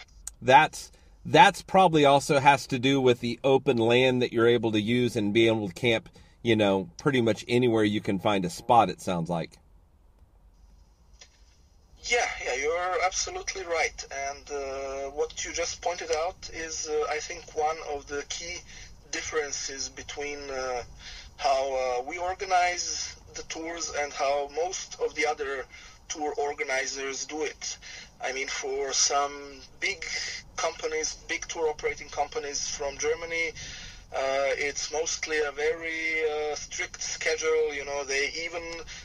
that's 0.42 0.92
that's 1.26 1.62
probably 1.62 2.06
also 2.06 2.40
has 2.40 2.68
to 2.68 2.80
do 2.80 3.00
with 3.00 3.20
the 3.20 3.40
open 3.44 3.78
land 3.78 4.22
that 4.22 4.34
you're 4.34 4.48
able 4.48 4.72
to 4.72 4.82
use 4.82 5.16
and 5.16 5.34
be 5.34 5.48
able 5.48 5.68
to 5.68 5.74
camp. 5.74 6.10
You 6.42 6.56
know, 6.58 6.90
pretty 6.98 7.22
much 7.22 7.46
anywhere 7.48 7.84
you 7.84 8.02
can 8.02 8.20
find 8.20 8.44
a 8.44 8.50
spot. 8.50 8.90
It 8.90 9.00
sounds 9.00 9.30
like. 9.30 9.58
Yeah, 12.06 12.28
yeah, 12.44 12.56
you're 12.56 13.06
absolutely 13.06 13.64
right. 13.64 14.06
And 14.12 14.52
uh, 14.52 15.12
what 15.12 15.46
you 15.46 15.54
just 15.54 15.82
pointed 15.82 16.12
out 16.12 16.50
is, 16.54 16.90
uh, 16.90 17.06
I 17.10 17.20
think, 17.20 17.56
one 17.56 17.78
of 17.94 18.08
the 18.08 18.26
key 18.28 18.58
differences 19.12 19.88
between 19.88 20.40
uh, 20.50 20.84
how 21.38 21.62
uh, 21.74 22.04
we 22.04 22.18
organize 22.18 23.16
the 23.36 23.44
tours 23.44 23.94
and 24.00 24.12
how 24.14 24.50
most 24.56 25.00
of 25.02 25.14
the 25.16 25.26
other 25.26 25.66
tour 26.10 26.34
organizers 26.38 27.26
do 27.26 27.44
it. 27.44 27.78
I 28.24 28.32
mean, 28.34 28.48
for 28.48 28.94
some 28.94 29.34
big 29.80 30.06
companies, 30.56 31.16
big 31.28 31.48
tour 31.48 31.70
operating 31.70 32.10
companies 32.10 32.68
from 32.70 32.98
Germany, 32.98 33.54
uh, 34.16 34.54
it's 34.58 34.94
mostly 34.94 35.38
a 35.40 35.52
very 35.52 36.22
uh, 36.30 36.56
strict 36.56 37.02
schedule. 37.02 37.74
You 37.74 37.84
know, 37.84 38.04
they 38.04 38.30
even 38.46 38.62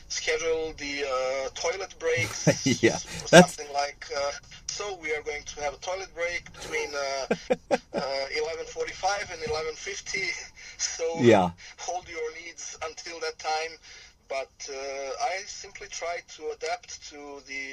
schedule 0.07 0.73
the 0.77 1.03
uh, 1.03 1.49
toilet 1.55 1.95
breaks. 1.97 2.45
yeah, 2.83 2.99
that's... 3.31 3.55
something 3.55 3.73
like. 3.73 4.05
Uh, 4.15 4.31
so 4.67 4.95
we 5.01 5.11
are 5.13 5.23
going 5.23 5.43
to 5.43 5.61
have 5.61 5.73
a 5.73 5.77
toilet 5.77 6.13
break 6.13 6.53
between 6.53 6.89
11:45 6.89 7.79
uh, 7.95 9.33
and 9.33 9.41
11:50. 9.41 10.29
So 10.79 11.03
yeah. 11.19 11.49
hold 11.77 12.07
your 12.07 12.33
needs 12.41 12.77
until 12.85 13.19
that 13.19 13.37
time. 13.37 13.71
But 14.29 14.69
uh, 14.69 14.73
I 14.73 15.41
simply 15.47 15.87
try 15.87 16.19
to 16.35 16.51
adapt 16.55 17.09
to 17.09 17.41
the 17.47 17.63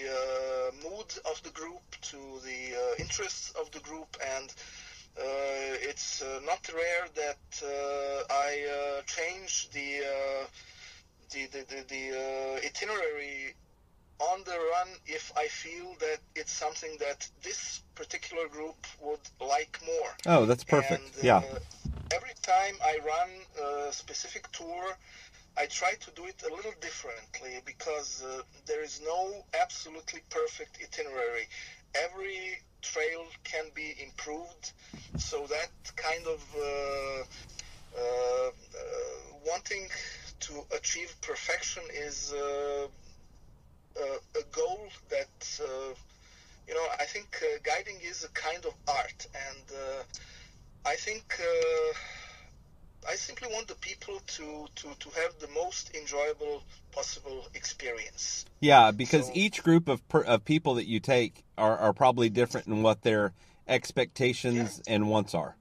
mood 0.82 1.12
of 1.30 1.42
the 1.42 1.50
group, 1.50 1.82
to 2.00 2.16
the 2.44 2.98
interests 2.98 3.52
of 3.60 3.70
the 3.72 3.80
group, 3.80 4.16
and 4.36 4.50
uh, 5.18 5.88
it's 5.90 6.22
uh, 6.22 6.40
not 6.44 6.68
rare 6.74 7.06
that 7.14 7.62
uh, 7.62 8.22
I 8.30 9.02
change 9.06 9.68
the 9.70 10.00
the 11.30 11.46
the, 11.52 11.64
the, 11.68 11.84
the 11.88 12.66
itinerary 12.66 13.54
on 14.18 14.42
the 14.44 14.52
run 14.52 14.88
if 15.06 15.30
I 15.36 15.48
feel 15.48 15.94
that 16.00 16.20
it's 16.34 16.52
something 16.52 16.96
that 17.00 17.28
this 17.42 17.82
particular 17.94 18.48
group 18.48 18.86
would 19.02 19.20
like 19.40 19.78
more. 19.84 20.10
Oh, 20.26 20.46
that's 20.46 20.64
perfect. 20.64 21.02
And, 21.16 21.24
yeah. 21.24 21.42
Every 22.14 22.34
time 22.42 22.76
I 22.84 22.98
run 23.04 23.30
a 23.88 23.92
specific 23.92 24.50
tour, 24.52 24.96
I 25.58 25.66
try 25.66 25.94
to 25.94 26.10
do 26.10 26.26
it 26.26 26.42
a 26.42 26.54
little 26.54 26.74
differently 26.80 27.60
because 27.64 28.22
uh, 28.22 28.42
there 28.66 28.82
is 28.82 29.00
no 29.02 29.44
absolutely 29.58 30.20
perfect 30.28 30.78
itinerary. 30.82 31.48
Every 31.94 32.60
trail 32.82 33.24
can 33.44 33.64
be 33.74 33.94
improved. 34.02 34.72
So 35.16 35.46
that 35.46 35.70
kind 35.96 36.26
of 36.26 36.42
uh, 36.54 37.22
uh, 37.98 38.50
wanting 39.46 39.88
to 40.40 40.52
achieve 40.76 41.14
perfection 41.22 41.82
is 41.94 42.32
uh, 42.32 42.88
a, 43.96 44.38
a, 44.38 44.42
goal 44.52 44.80
that 45.08 45.58
uh, 45.62 45.94
you 46.68 46.74
know. 46.74 46.86
I 47.00 47.04
think 47.04 47.42
uh, 47.42 47.58
guiding 47.62 47.98
is 48.02 48.24
a 48.24 48.28
kind 48.28 48.64
of 48.66 48.74
art, 48.86 49.26
and 49.48 49.64
uh, 49.72 50.02
I 50.84 50.96
think 50.96 51.40
I 53.08 53.14
simply 53.14 53.48
want 53.52 53.68
the 53.68 53.74
people 53.76 54.20
to, 54.26 54.66
to, 54.74 54.88
to 54.98 55.10
have 55.20 55.38
the 55.38 55.48
most 55.54 55.94
enjoyable 55.94 56.64
possible 56.92 57.46
experience. 57.54 58.44
Yeah, 58.60 58.90
because 58.90 59.26
so, 59.26 59.32
each 59.34 59.62
group 59.62 59.88
of 59.88 60.06
per, 60.08 60.22
of 60.22 60.44
people 60.44 60.74
that 60.74 60.86
you 60.86 60.98
take 60.98 61.44
are, 61.56 61.76
are 61.78 61.92
probably 61.92 62.28
different 62.28 62.66
in 62.66 62.82
what 62.82 63.02
their 63.02 63.32
expectations 63.68 64.82
yeah. 64.86 64.94
and 64.94 65.08
wants 65.08 65.34
are. 65.34 65.56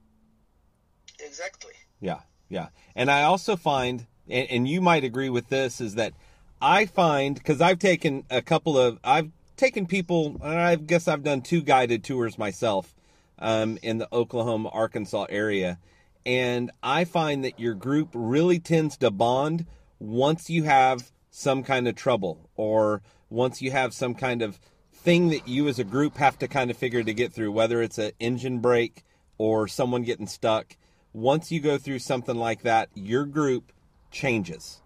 Exactly. 1.24 1.72
Yeah, 2.00 2.20
yeah. 2.48 2.68
And 2.94 3.10
I 3.10 3.22
also 3.22 3.56
find, 3.56 4.06
and, 4.28 4.48
and 4.50 4.68
you 4.68 4.80
might 4.80 5.04
agree 5.04 5.30
with 5.30 5.48
this, 5.48 5.80
is 5.80 5.94
that 5.94 6.14
I 6.60 6.86
find, 6.86 7.36
because 7.36 7.60
I've 7.60 7.78
taken 7.78 8.24
a 8.30 8.42
couple 8.42 8.78
of, 8.78 8.98
I've 9.04 9.30
taken 9.56 9.86
people, 9.86 10.40
I 10.42 10.76
guess 10.76 11.06
I've 11.06 11.22
done 11.22 11.42
two 11.42 11.62
guided 11.62 12.02
tours 12.02 12.38
myself 12.38 12.94
um, 13.38 13.78
in 13.82 13.98
the 13.98 14.08
Oklahoma, 14.12 14.70
Arkansas 14.70 15.26
area. 15.28 15.78
And 16.26 16.72
I 16.82 17.04
find 17.04 17.44
that 17.44 17.60
your 17.60 17.74
group 17.74 18.08
really 18.12 18.58
tends 18.58 18.96
to 18.96 19.12
bond 19.12 19.64
once 20.00 20.50
you 20.50 20.64
have 20.64 21.12
some 21.30 21.62
kind 21.62 21.86
of 21.86 21.94
trouble 21.94 22.50
or 22.56 23.00
once 23.30 23.62
you 23.62 23.70
have 23.70 23.94
some 23.94 24.12
kind 24.14 24.42
of 24.42 24.58
thing 24.92 25.28
that 25.28 25.46
you 25.46 25.68
as 25.68 25.78
a 25.78 25.84
group 25.84 26.16
have 26.16 26.36
to 26.40 26.48
kind 26.48 26.68
of 26.68 26.76
figure 26.76 27.04
to 27.04 27.14
get 27.14 27.32
through, 27.32 27.52
whether 27.52 27.80
it's 27.80 27.98
an 27.98 28.10
engine 28.18 28.58
break 28.58 29.04
or 29.38 29.68
someone 29.68 30.02
getting 30.02 30.26
stuck. 30.26 30.76
Once 31.12 31.52
you 31.52 31.60
go 31.60 31.78
through 31.78 32.00
something 32.00 32.36
like 32.36 32.62
that, 32.62 32.88
your 32.94 33.24
group 33.24 33.70
changes. 34.10 34.82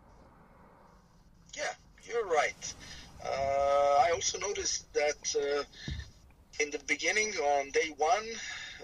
Yeah, 1.57 1.73
you're 2.03 2.27
right. 2.27 2.75
Uh, 3.25 4.05
I 4.05 4.11
also 4.13 4.39
noticed 4.39 4.93
that 4.93 5.35
uh, 5.35 5.63
in 6.63 6.71
the 6.71 6.81
beginning, 6.87 7.33
on 7.33 7.71
day 7.71 7.95
one, 7.97 8.27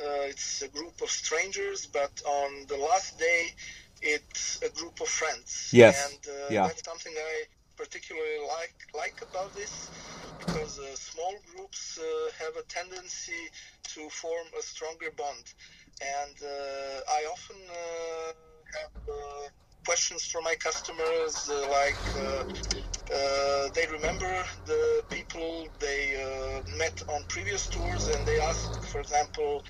it's 0.01 0.63
a 0.63 0.69
group 0.69 1.01
of 1.03 1.11
strangers, 1.11 1.87
but 1.87 2.23
on 2.27 2.67
the 2.69 2.77
last 2.77 3.19
day, 3.19 3.55
it's 4.03 4.61
a 4.63 4.69
group 4.71 5.01
of 5.01 5.09
friends. 5.09 5.71
Yes. 5.73 6.11
And 6.11 6.21
uh, 6.29 6.47
yeah. 6.51 6.67
that's 6.67 6.85
something 6.85 7.13
I 7.17 7.45
particularly 7.77 8.41
like 8.49 8.75
like 8.95 9.23
about 9.23 9.55
this 9.55 9.91
because 10.39 10.79
uh, 10.79 10.95
small 10.97 11.35
groups 11.55 11.99
uh, 11.99 12.05
have 12.39 12.57
a 12.57 12.63
tendency 12.63 13.51
to 13.95 14.09
form 14.11 14.47
a 14.59 14.63
stronger 14.63 15.11
bond, 15.17 15.45
and 16.01 16.37
uh, 16.43 17.01
I 17.09 17.27
often 17.33 17.57
uh, 17.71 18.33
have 18.79 19.09
uh, 19.09 19.49
questions 19.87 20.25
from 20.25 20.43
my 20.43 20.57
customers 20.57 21.49
uh, 21.49 21.55
like 21.81 22.05
uh, 22.19 22.43
uh, 23.15 23.69
they 23.73 23.87
remember 23.93 24.33
the 24.67 25.05
people 25.09 25.69
they 25.79 26.03
uh, 26.27 26.77
met 26.77 27.01
on 27.09 27.23
previous 27.29 27.69
tours, 27.69 28.09
and 28.09 28.27
they 28.27 28.39
ask, 28.41 28.83
for 28.83 29.01
example, 29.01 29.63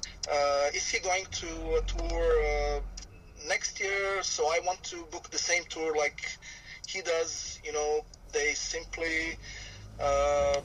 is 0.74 0.88
he 0.88 0.98
going 1.00 1.26
to 1.30 1.46
a 1.78 1.82
tour 1.82 2.82
next 3.46 3.78
year? 3.78 4.22
So 4.22 4.46
I 4.46 4.58
want 4.64 4.82
to 4.84 5.04
book 5.12 5.30
the 5.30 5.38
same 5.38 5.64
tour 5.68 5.94
like 5.94 6.20
he 6.88 7.02
does, 7.02 7.60
you 7.62 7.72
know, 7.74 8.00
they 8.32 8.52
simply, 8.54 9.36
uh, 10.00 10.60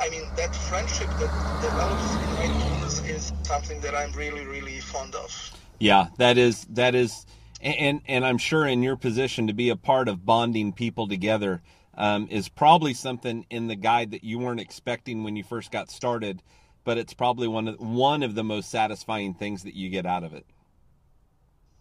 I 0.00 0.08
mean, 0.08 0.24
that 0.36 0.56
friendship 0.56 1.10
that 1.18 1.32
develops 1.60 2.16
in 2.16 2.34
my 2.34 2.46
teams 2.58 3.02
is 3.06 3.32
something 3.42 3.80
that 3.82 3.94
I'm 3.94 4.12
really, 4.12 4.46
really 4.46 4.80
fond 4.80 5.14
of. 5.14 5.30
Yeah, 5.78 6.06
that 6.18 6.38
is 6.38 6.64
that 6.70 6.94
is, 6.94 7.26
and 7.64 8.02
and 8.06 8.24
I'm 8.26 8.38
sure 8.38 8.66
in 8.66 8.82
your 8.82 8.96
position 8.96 9.46
to 9.46 9.52
be 9.52 9.70
a 9.70 9.76
part 9.76 10.08
of 10.08 10.24
bonding 10.24 10.72
people 10.72 11.08
together 11.08 11.62
um, 11.96 12.28
is 12.30 12.48
probably 12.48 12.94
something 12.94 13.46
in 13.50 13.68
the 13.68 13.76
guide 13.76 14.10
that 14.10 14.24
you 14.24 14.38
weren't 14.38 14.60
expecting 14.60 15.22
when 15.24 15.36
you 15.36 15.44
first 15.44 15.70
got 15.70 15.90
started, 15.90 16.42
but 16.84 16.98
it's 16.98 17.14
probably 17.14 17.48
one 17.48 17.68
of 17.68 17.80
one 17.80 18.22
of 18.22 18.34
the 18.34 18.44
most 18.44 18.70
satisfying 18.70 19.34
things 19.34 19.62
that 19.62 19.74
you 19.74 19.88
get 19.88 20.04
out 20.06 20.24
of 20.24 20.34
it. 20.34 20.44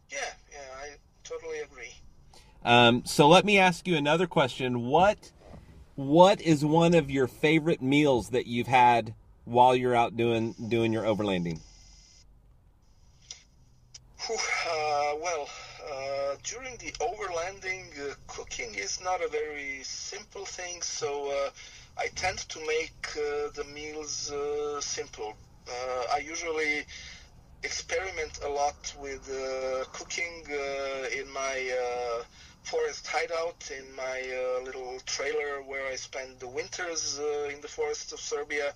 Yeah, 0.09 0.17
yeah, 0.51 0.57
I 0.81 0.89
totally 1.23 1.59
agree. 1.59 1.93
Um, 2.63 3.03
so 3.05 3.27
let 3.27 3.43
me 3.43 3.57
ask 3.57 3.87
you 3.87 3.97
another 3.97 4.27
question. 4.27 4.85
What 4.85 5.31
what 5.95 6.41
is 6.41 6.63
one 6.63 6.93
of 6.93 7.11
your 7.11 7.27
favorite 7.27 7.81
meals 7.81 8.29
that 8.29 8.47
you've 8.47 8.67
had 8.67 9.13
while 9.45 9.75
you're 9.75 9.95
out 9.95 10.15
doing 10.15 10.55
doing 10.69 10.93
your 10.93 11.03
overlanding? 11.03 11.59
Uh, 14.29 15.15
well, 15.21 15.49
uh, 15.91 16.35
during 16.43 16.77
the 16.77 16.91
overlanding, 16.99 17.85
uh, 17.99 18.13
cooking 18.27 18.73
is 18.75 19.01
not 19.01 19.23
a 19.23 19.27
very 19.27 19.81
simple 19.83 20.45
thing, 20.45 20.81
so 20.81 21.29
uh, 21.29 21.49
I 21.97 22.07
tend 22.15 22.37
to 22.49 22.59
make 22.59 23.07
uh, 23.17 23.49
the 23.53 23.65
meals 23.73 24.31
uh, 24.31 24.79
simple. 24.81 25.33
I 26.13 26.17
usually 26.17 26.83
experiment 27.63 28.39
a 28.45 28.49
lot 28.49 28.93
with 29.01 29.25
cooking 29.93 30.43
in 31.17 31.31
my 31.31 31.71
forest 32.63 33.07
hideout 33.07 33.71
in 33.77 33.95
my 33.95 34.21
little 34.63 34.99
trailer 35.05 35.63
where 35.65 35.87
I 35.87 35.95
spend 35.95 36.39
the 36.39 36.49
winters 36.49 37.19
in 37.51 37.61
the 37.61 37.67
forests 37.67 38.11
of 38.11 38.19
Serbia. 38.19 38.73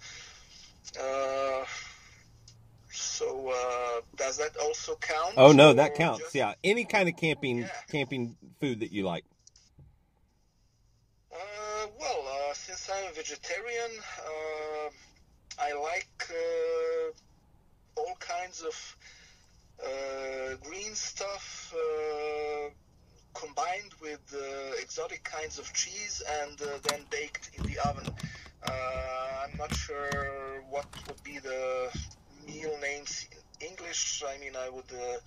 Uh, 2.97 3.01
so 3.17 3.49
uh, 3.49 4.01
does 4.15 4.37
that 4.37 4.57
also 4.57 4.95
count? 4.95 5.33
Oh 5.37 5.51
no, 5.51 5.73
that 5.73 5.95
counts. 5.95 6.19
Just... 6.19 6.35
Yeah, 6.35 6.53
any 6.63 6.85
kind 6.85 7.09
of 7.09 7.15
camping 7.15 7.59
yeah. 7.59 7.69
camping 7.91 8.35
food 8.59 8.79
that 8.81 8.91
you 8.91 9.03
like. 9.03 9.25
Uh, 11.31 11.87
well, 11.99 12.25
uh, 12.27 12.53
since 12.53 12.89
I'm 12.93 13.09
a 13.09 13.13
vegetarian, 13.13 13.91
I 15.59 15.73
like 15.73 16.31
all 17.95 18.15
kinds 18.19 18.63
of 18.63 18.97
green 20.63 20.95
stuff 20.95 21.73
combined 23.33 23.93
with 24.01 24.21
uh, 24.33 24.81
exotic 24.81 25.23
kinds 25.23 25.59
of 25.59 25.71
cheese 25.73 26.23
and 26.41 26.59
uh, 26.61 26.65
then 26.89 27.01
baked 27.11 27.51
in 27.55 27.63
the 27.65 27.77
oven. 27.87 28.11
Uh, 28.67 28.71
I'm 29.43 29.55
not 29.57 29.75
sure 29.75 30.63
what 30.69 30.87
would 31.07 31.23
be 31.23 31.37
the 31.37 31.91
meal 32.47 32.75
names 32.81 33.27
in 33.61 33.67
English. 33.67 34.23
I 34.25 34.37
mean, 34.39 34.55
I 34.55 34.69
would 34.69 34.91
uh, 34.91 35.17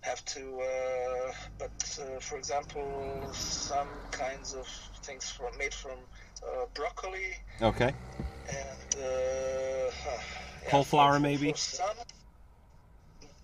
have 0.00 0.24
to, 0.24 0.60
uh, 0.60 1.32
but 1.58 1.98
uh, 2.00 2.20
for 2.20 2.36
example, 2.36 3.28
some 3.32 3.88
kinds 4.10 4.54
of 4.54 4.66
things 5.02 5.30
from, 5.30 5.56
made 5.58 5.74
from 5.74 5.98
broccoli. 6.74 7.36
Okay. 7.62 7.92
And 8.48 8.96
yeah, 8.98 9.90
cauliflower, 10.68 11.20
maybe. 11.20 11.52
Some, 11.56 11.96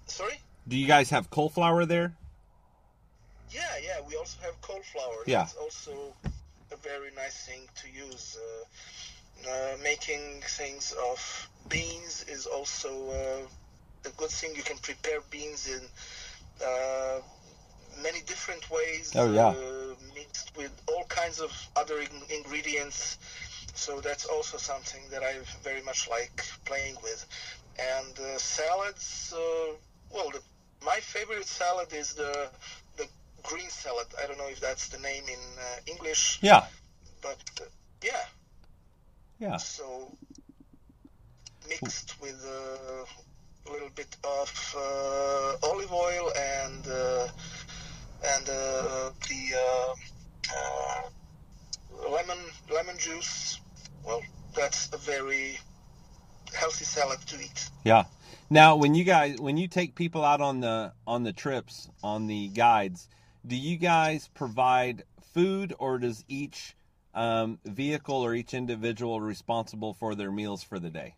sorry. 0.06 0.34
Do 0.68 0.76
you 0.76 0.86
guys 0.86 1.10
have 1.10 1.30
cauliflower 1.30 1.86
there? 1.86 2.14
Yeah, 3.50 3.62
yeah. 3.82 4.00
We 4.06 4.16
also 4.16 4.38
have 4.42 4.60
cauliflower. 4.60 5.24
Yeah. 5.26 5.38
That's 5.38 5.56
also 5.56 6.14
a 6.72 6.76
very 6.76 7.10
nice 7.16 7.46
thing 7.46 7.62
to 7.82 8.06
use. 8.06 8.38
Uh, 9.48 9.76
making 9.82 10.42
things 10.42 10.94
of 11.10 11.48
beans 11.68 12.24
is 12.28 12.46
also 12.46 12.88
uh, 13.10 14.08
a 14.08 14.12
good 14.16 14.30
thing. 14.30 14.54
You 14.54 14.62
can 14.62 14.76
prepare 14.78 15.20
beans 15.30 15.66
in 15.66 15.80
uh, 16.64 17.20
many 18.02 18.20
different 18.22 18.70
ways. 18.70 19.12
Oh 19.16 19.32
yeah. 19.32 19.48
Uh, 19.48 19.94
mixed 20.14 20.56
with 20.56 20.72
all 20.88 21.04
kinds 21.04 21.40
of 21.40 21.50
other 21.76 22.00
in- 22.00 22.36
ingredients. 22.36 23.18
So 23.74 24.00
that's 24.00 24.26
also 24.26 24.58
something 24.58 25.00
that 25.10 25.22
I 25.22 25.36
very 25.62 25.82
much 25.82 26.08
like 26.08 26.44
playing 26.64 26.96
with. 27.02 27.26
And 27.78 28.18
uh, 28.18 28.38
salads. 28.38 29.32
well, 30.12 30.30
the, 30.30 30.40
my 30.84 30.96
favorite 31.00 31.46
salad 31.46 31.92
is 31.92 32.12
the 32.14 32.50
green 33.42 33.70
salad. 33.70 34.06
I 34.22 34.26
don't 34.26 34.38
know 34.38 34.48
if 34.48 34.60
that's 34.60 34.88
the 34.88 34.98
name 34.98 35.24
in 35.24 35.38
uh, 35.58 35.62
English. 35.86 36.38
Yeah. 36.42 36.64
But 37.22 37.38
uh, 37.60 37.64
yeah. 38.02 38.24
Yeah. 39.40 39.56
So 39.56 40.12
mixed 41.66 42.20
with 42.20 42.44
uh, 42.46 43.70
a 43.70 43.72
little 43.72 43.88
bit 43.94 44.14
of 44.22 44.74
uh, 44.76 45.66
olive 45.66 45.92
oil 45.92 46.30
and 46.36 46.86
uh, 46.86 47.28
and 48.22 48.48
uh, 48.48 49.10
the 52.02 52.08
lemon 52.10 52.38
lemon 52.70 52.98
juice. 52.98 53.60
Well, 54.04 54.22
that's 54.54 54.92
a 54.92 54.98
very 54.98 55.58
healthy 56.54 56.84
salad 56.84 57.20
to 57.26 57.40
eat. 57.40 57.70
Yeah. 57.84 58.04
Now, 58.50 58.76
when 58.76 58.94
you 58.94 59.04
guys 59.04 59.38
when 59.38 59.56
you 59.56 59.68
take 59.68 59.94
people 59.94 60.22
out 60.22 60.42
on 60.42 60.60
the 60.60 60.92
on 61.06 61.22
the 61.22 61.32
trips 61.32 61.88
on 62.02 62.26
the 62.26 62.48
guides, 62.48 63.08
do 63.46 63.56
you 63.56 63.78
guys 63.78 64.28
provide 64.34 65.04
food 65.32 65.74
or 65.78 65.98
does 65.98 66.24
each 66.28 66.74
um, 67.14 67.58
vehicle 67.64 68.16
or 68.16 68.34
each 68.34 68.54
individual 68.54 69.20
responsible 69.20 69.94
for 69.94 70.14
their 70.14 70.30
meals 70.30 70.62
for 70.62 70.78
the 70.78 70.90
day? 70.90 71.14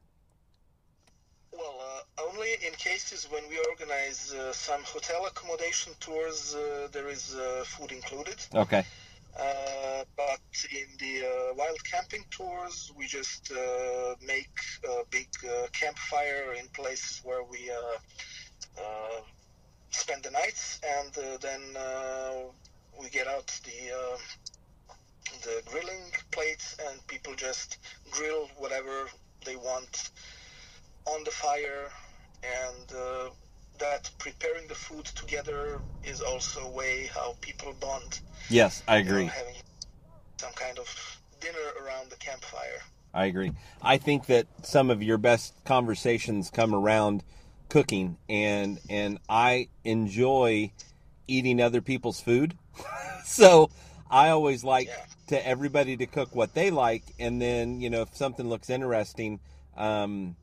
Well, 1.52 1.74
uh, 1.80 2.28
only 2.30 2.48
in 2.66 2.72
cases 2.74 3.28
when 3.30 3.48
we 3.48 3.58
organize 3.70 4.32
uh, 4.32 4.52
some 4.52 4.82
hotel 4.84 5.26
accommodation 5.26 5.92
tours, 6.00 6.54
uh, 6.54 6.88
there 6.92 7.08
is 7.08 7.34
uh, 7.34 7.64
food 7.66 7.92
included. 7.92 8.36
Okay. 8.54 8.84
Uh, 9.38 10.04
but 10.16 10.40
in 10.70 10.86
the 10.98 11.26
uh, 11.26 11.54
wild 11.54 11.82
camping 11.84 12.24
tours, 12.30 12.92
we 12.96 13.06
just 13.06 13.50
uh, 13.50 14.14
make 14.26 14.50
a 14.84 15.04
big 15.10 15.28
uh, 15.44 15.66
campfire 15.72 16.54
in 16.58 16.66
places 16.68 17.20
where 17.24 17.42
we 17.42 17.70
uh, 17.70 18.82
uh, 18.82 19.20
spend 19.90 20.22
the 20.22 20.30
nights, 20.30 20.80
and 20.98 21.16
uh, 21.16 21.38
then 21.40 21.76
uh, 21.76 22.32
we 23.00 23.08
get 23.08 23.26
out 23.26 23.46
the 23.64 23.94
uh, 23.94 24.18
the 25.42 25.62
grilling 25.66 26.12
plates, 26.30 26.76
and 26.88 27.06
people 27.06 27.34
just 27.34 27.78
grill 28.10 28.48
whatever 28.56 29.08
they 29.44 29.56
want 29.56 30.10
on 31.06 31.24
the 31.24 31.30
fire, 31.30 31.88
and 32.42 32.92
uh, 32.92 33.30
that 33.78 34.10
preparing 34.18 34.66
the 34.68 34.74
food 34.74 35.04
together 35.04 35.80
is 36.04 36.20
also 36.20 36.60
a 36.60 36.70
way 36.70 37.10
how 37.14 37.34
people 37.40 37.74
bond. 37.80 38.20
Yes, 38.48 38.82
I 38.86 38.98
you 38.98 39.04
know, 39.04 39.10
agree. 39.10 39.26
having 39.26 39.54
some 40.38 40.52
kind 40.54 40.78
of 40.78 41.20
dinner 41.40 41.58
around 41.84 42.10
the 42.10 42.16
campfire. 42.16 42.80
I 43.14 43.26
agree. 43.26 43.52
I 43.82 43.98
think 43.98 44.26
that 44.26 44.46
some 44.62 44.90
of 44.90 45.02
your 45.02 45.18
best 45.18 45.54
conversations 45.64 46.50
come 46.50 46.74
around 46.74 47.22
cooking 47.68 48.18
and 48.28 48.78
and 48.90 49.18
I 49.28 49.68
enjoy 49.84 50.72
eating 51.26 51.60
other 51.60 51.80
people's 51.80 52.20
food. 52.20 52.56
so 53.24 53.70
I 54.10 54.28
always 54.30 54.64
like 54.64 54.88
Yeah. 54.88 55.04
To 55.32 55.46
everybody 55.46 55.96
to 55.96 56.06
cook 56.06 56.34
what 56.34 56.52
they 56.52 56.70
like 56.70 57.02
and 57.18 57.40
then, 57.40 57.80
you 57.80 57.88
know, 57.88 58.02
if 58.02 58.14
something 58.14 58.48
looks 58.48 58.68
interesting, 58.68 59.40
um 59.76 60.36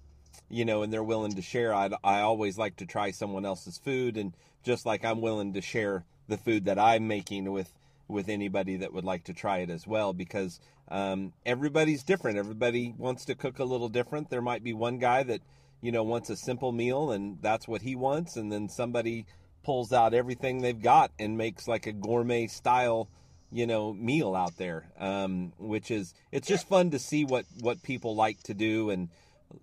you 0.52 0.66
know, 0.66 0.82
and 0.82 0.92
they're 0.92 1.04
willing 1.04 1.36
to 1.36 1.44
share, 1.44 1.74
I 1.74 1.92
I 2.04 2.22
always 2.22 2.58
like 2.58 2.78
to 2.78 2.88
try 2.88 3.12
someone 3.12 3.46
else's 3.46 3.78
food 3.78 4.18
and 4.18 4.34
just 4.64 4.88
like 4.88 5.06
I'm 5.06 5.22
willing 5.22 5.54
to 5.54 5.62
share 5.62 6.06
the 6.28 6.38
food 6.38 6.66
that 6.66 6.80
I'm 6.80 7.08
making 7.08 7.52
with 7.52 7.72
with 8.08 8.30
anybody 8.30 8.78
that 8.78 8.92
would 8.92 9.06
like 9.06 9.26
to 9.26 9.34
try 9.34 9.60
it 9.60 9.70
as 9.70 9.86
well 9.86 10.12
because 10.12 10.60
um, 10.90 11.34
everybody's 11.46 12.04
different. 12.04 12.40
Everybody 12.40 12.96
wants 12.98 13.26
to 13.26 13.36
cook 13.36 13.60
a 13.60 13.64
little 13.64 13.90
different. 13.90 14.32
There 14.32 14.42
might 14.42 14.64
be 14.64 14.74
one 14.74 14.98
guy 14.98 15.22
that 15.22 15.42
you 15.82 15.92
know 15.92 16.02
wants 16.02 16.32
a 16.32 16.36
simple 16.36 16.72
meal 16.72 17.12
and 17.12 17.38
that's 17.42 17.68
what 17.68 17.84
he 17.84 17.96
wants, 17.96 18.38
and 18.38 18.52
then 18.52 18.70
somebody 18.70 19.28
pulls 19.64 19.94
out 19.94 20.16
everything 20.16 20.62
they've 20.62 20.82
got 20.82 21.12
and 21.20 21.38
makes 21.38 21.68
like 21.68 21.86
a 21.86 21.92
gourmet 21.92 22.48
style 22.48 23.08
you 23.52 23.66
know 23.66 23.94
meal 23.94 24.36
out 24.36 24.58
there 24.58 24.92
um, 25.00 25.54
which 25.58 25.90
is 25.92 26.14
it's 26.32 26.48
just 26.48 26.68
fun 26.68 26.92
to 26.92 27.00
see 27.00 27.26
what 27.26 27.46
what 27.62 27.82
people 27.84 28.16
like 28.16 28.42
to 28.44 28.54
do 28.54 28.90
and 28.90 29.10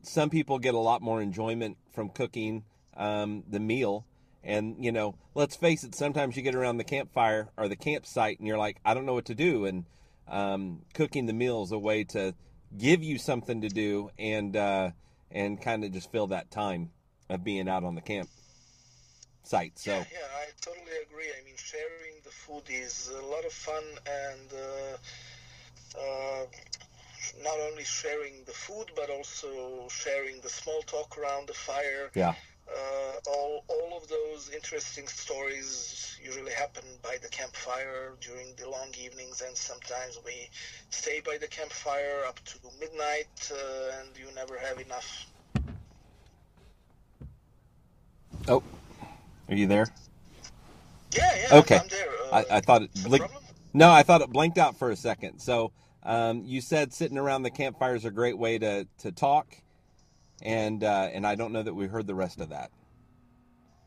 some 0.02 0.30
people 0.30 0.58
get 0.58 0.74
a 0.74 0.78
lot 0.78 1.02
more 1.02 1.22
enjoyment 1.22 1.76
from 1.92 2.08
cooking 2.08 2.64
um, 2.96 3.44
the 3.48 3.60
meal. 3.60 4.06
And 4.42 4.84
you 4.84 4.92
know 4.92 5.16
let's 5.34 5.56
face 5.56 5.82
it 5.82 5.94
sometimes 5.94 6.36
you 6.36 6.42
get 6.42 6.54
around 6.54 6.76
the 6.76 6.84
campfire 6.84 7.48
or 7.56 7.66
the 7.66 7.74
campsite 7.74 8.38
and 8.38 8.46
you're 8.46 8.56
like 8.56 8.76
i 8.84 8.94
don't 8.94 9.04
know 9.04 9.12
what 9.12 9.24
to 9.24 9.34
do 9.34 9.64
and 9.64 9.84
um, 10.28 10.82
cooking 10.94 11.26
the 11.26 11.32
meal 11.32 11.64
is 11.64 11.72
a 11.72 11.78
way 11.78 12.04
to 12.04 12.32
give 12.78 13.02
you 13.02 13.18
something 13.18 13.62
to 13.62 13.68
do 13.68 14.08
and 14.20 14.56
uh, 14.56 14.90
and 15.32 15.60
kind 15.60 15.82
of 15.82 15.90
just 15.90 16.12
fill 16.12 16.28
that 16.28 16.48
time 16.52 16.90
of 17.28 17.42
being 17.42 17.68
out 17.68 17.82
on 17.82 17.96
the 17.96 18.00
camp 18.00 18.28
site 19.46 19.78
so 19.78 19.92
Yeah, 19.92 20.04
yeah, 20.12 20.28
I 20.42 20.46
totally 20.60 20.96
agree. 21.06 21.30
I 21.38 21.44
mean, 21.44 21.56
sharing 21.56 22.14
the 22.24 22.30
food 22.30 22.64
is 22.68 23.10
a 23.10 23.24
lot 23.26 23.44
of 23.44 23.52
fun, 23.52 23.84
and 24.26 24.48
uh, 24.52 24.96
uh, 25.98 26.44
not 27.42 27.58
only 27.70 27.84
sharing 27.84 28.44
the 28.44 28.52
food, 28.52 28.90
but 28.96 29.08
also 29.10 29.86
sharing 29.88 30.40
the 30.40 30.48
small 30.48 30.80
talk 30.82 31.16
around 31.18 31.48
the 31.48 31.54
fire. 31.54 32.10
yeah 32.14 32.34
Uh, 32.68 33.14
all, 33.30 33.64
all 33.68 33.96
of 33.96 34.08
those 34.08 34.50
interesting 34.50 35.06
stories 35.06 36.18
usually 36.20 36.50
happen 36.52 36.82
by 37.02 37.16
the 37.22 37.28
campfire 37.28 38.14
during 38.20 38.48
the 38.56 38.68
long 38.68 38.90
evenings, 38.98 39.40
and 39.46 39.56
sometimes 39.56 40.18
we 40.24 40.50
stay 40.90 41.20
by 41.24 41.36
the 41.38 41.46
campfire 41.46 42.24
up 42.26 42.40
to 42.44 42.58
midnight, 42.80 43.36
uh, 43.52 44.00
and 44.00 44.08
you 44.18 44.26
never 44.34 44.58
have 44.58 44.80
enough. 44.80 45.26
oh 48.48 48.62
are 49.48 49.54
you 49.56 49.66
there 49.66 49.86
Yeah, 51.14 51.32
yeah, 51.36 51.48
Okay. 51.52 51.78
I'm 51.78 51.88
there. 51.88 52.08
Uh, 52.32 52.42
I, 52.50 52.56
I 52.56 52.60
thought 52.60 52.82
it 52.82 52.90
no 52.94 53.08
blinked. 53.08 53.34
No, 53.74 53.90
I 53.90 54.02
thought 54.02 54.22
it 54.22 54.30
blinked 54.30 54.58
out 54.58 54.76
for 54.78 54.90
a 54.90 54.96
second. 54.96 55.38
So 55.40 55.72
um, 56.02 56.42
you 56.44 56.60
said 56.60 56.92
sitting 56.92 57.18
around 57.18 57.42
the 57.42 57.50
campfire 57.50 57.94
is 57.94 58.04
a 58.04 58.10
great 58.10 58.38
way 58.38 58.58
to, 58.58 58.86
to 58.98 59.12
talk, 59.12 59.54
and 60.42 60.82
uh, 60.82 61.08
and 61.12 61.26
I 61.26 61.34
don't 61.34 61.52
know 61.52 61.62
that 61.62 61.74
we 61.74 61.86
heard 61.86 62.06
the 62.06 62.14
rest 62.14 62.40
of 62.40 62.50
that. 62.50 62.70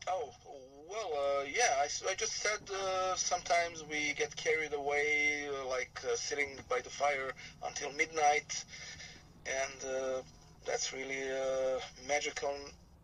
Oh, 0.08 0.30
well, 0.88 1.10
uh, 1.14 1.44
yeah, 1.44 1.76
I, 1.80 2.10
I 2.10 2.14
just 2.14 2.34
said 2.34 2.60
uh, 2.74 3.14
sometimes 3.16 3.84
we 3.90 4.14
get 4.14 4.34
carried 4.36 4.72
away, 4.72 5.48
like 5.68 6.00
uh, 6.10 6.16
sitting 6.16 6.58
by 6.68 6.80
the 6.80 6.90
fire 6.90 7.32
until 7.66 7.92
midnight, 7.92 8.64
and 9.46 9.90
uh, 9.90 10.22
that's 10.66 10.92
really 10.92 11.28
a 11.28 11.78
magical 12.08 12.54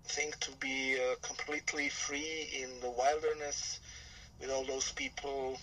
thing 0.07 0.33
to 0.41 0.51
be 0.57 0.97
uh, 0.97 1.17
completely 1.23 1.89
free 1.89 2.49
in 2.63 2.81
the 2.81 2.91
wilderness 2.91 3.81
with 4.41 4.51
all 4.51 4.65
those 4.65 4.93
people. 4.93 5.59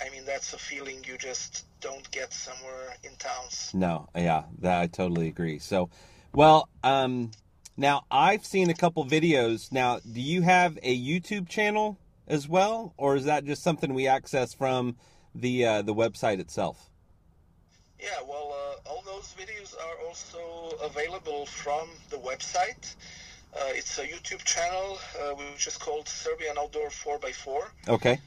I 0.00 0.10
mean, 0.10 0.24
that's 0.24 0.52
a 0.52 0.58
feeling 0.58 1.04
you 1.06 1.18
just 1.18 1.66
don't 1.80 2.08
get 2.10 2.32
somewhere 2.32 2.94
in 3.02 3.16
towns. 3.16 3.70
No, 3.74 4.08
yeah, 4.14 4.44
that 4.60 4.80
I 4.80 4.86
totally 4.86 5.28
agree. 5.28 5.58
So, 5.58 5.90
well, 6.32 6.68
um, 6.84 7.32
now 7.76 8.04
I've 8.10 8.44
seen 8.44 8.70
a 8.70 8.74
couple 8.74 9.04
videos. 9.04 9.72
Now, 9.72 9.98
do 10.00 10.20
you 10.20 10.42
have 10.42 10.78
a 10.82 10.96
YouTube 10.96 11.48
channel 11.48 11.98
as 12.28 12.48
well, 12.48 12.94
or 12.96 13.16
is 13.16 13.24
that 13.24 13.44
just 13.44 13.62
something 13.62 13.94
we 13.94 14.06
access 14.06 14.54
from 14.54 14.96
the 15.34 15.64
uh, 15.64 15.82
the 15.82 15.94
website 15.94 16.38
itself? 16.38 16.90
Yeah, 18.00 18.08
well, 18.28 18.54
uh, 18.54 18.90
all 18.90 19.02
those 19.04 19.34
videos 19.36 19.74
are 19.74 20.06
also 20.06 20.76
available 20.84 21.46
from 21.46 21.88
the 22.10 22.16
website. 22.16 22.94
Uh, 23.54 23.60
it's 23.70 23.98
a 23.98 24.06
YouTube 24.06 24.44
channel 24.44 24.98
uh, 25.20 25.34
which 25.34 25.66
is 25.66 25.76
called 25.76 26.08
Serbian 26.08 26.56
Outdoor 26.58 26.88
4x4. 26.88 27.60
Okay. 27.88 28.20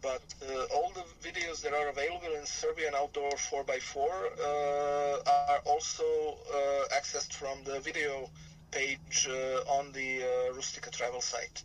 But 0.00 0.22
uh, 0.42 0.74
all 0.74 0.92
the 0.94 1.04
videos 1.28 1.60
that 1.62 1.72
are 1.72 1.88
available 1.88 2.34
in 2.38 2.46
Serbian 2.46 2.94
Outdoor 2.94 3.30
4x4 3.32 3.96
uh, 3.98 5.30
are 5.30 5.60
also 5.66 6.04
uh, 6.04 6.96
accessed 6.96 7.32
from 7.32 7.58
the 7.64 7.80
video 7.80 8.30
page 8.70 9.28
uh, 9.28 9.78
on 9.78 9.92
the 9.92 10.22
uh, 10.22 10.54
Rustika 10.54 10.90
travel 10.90 11.20
site. 11.20 11.62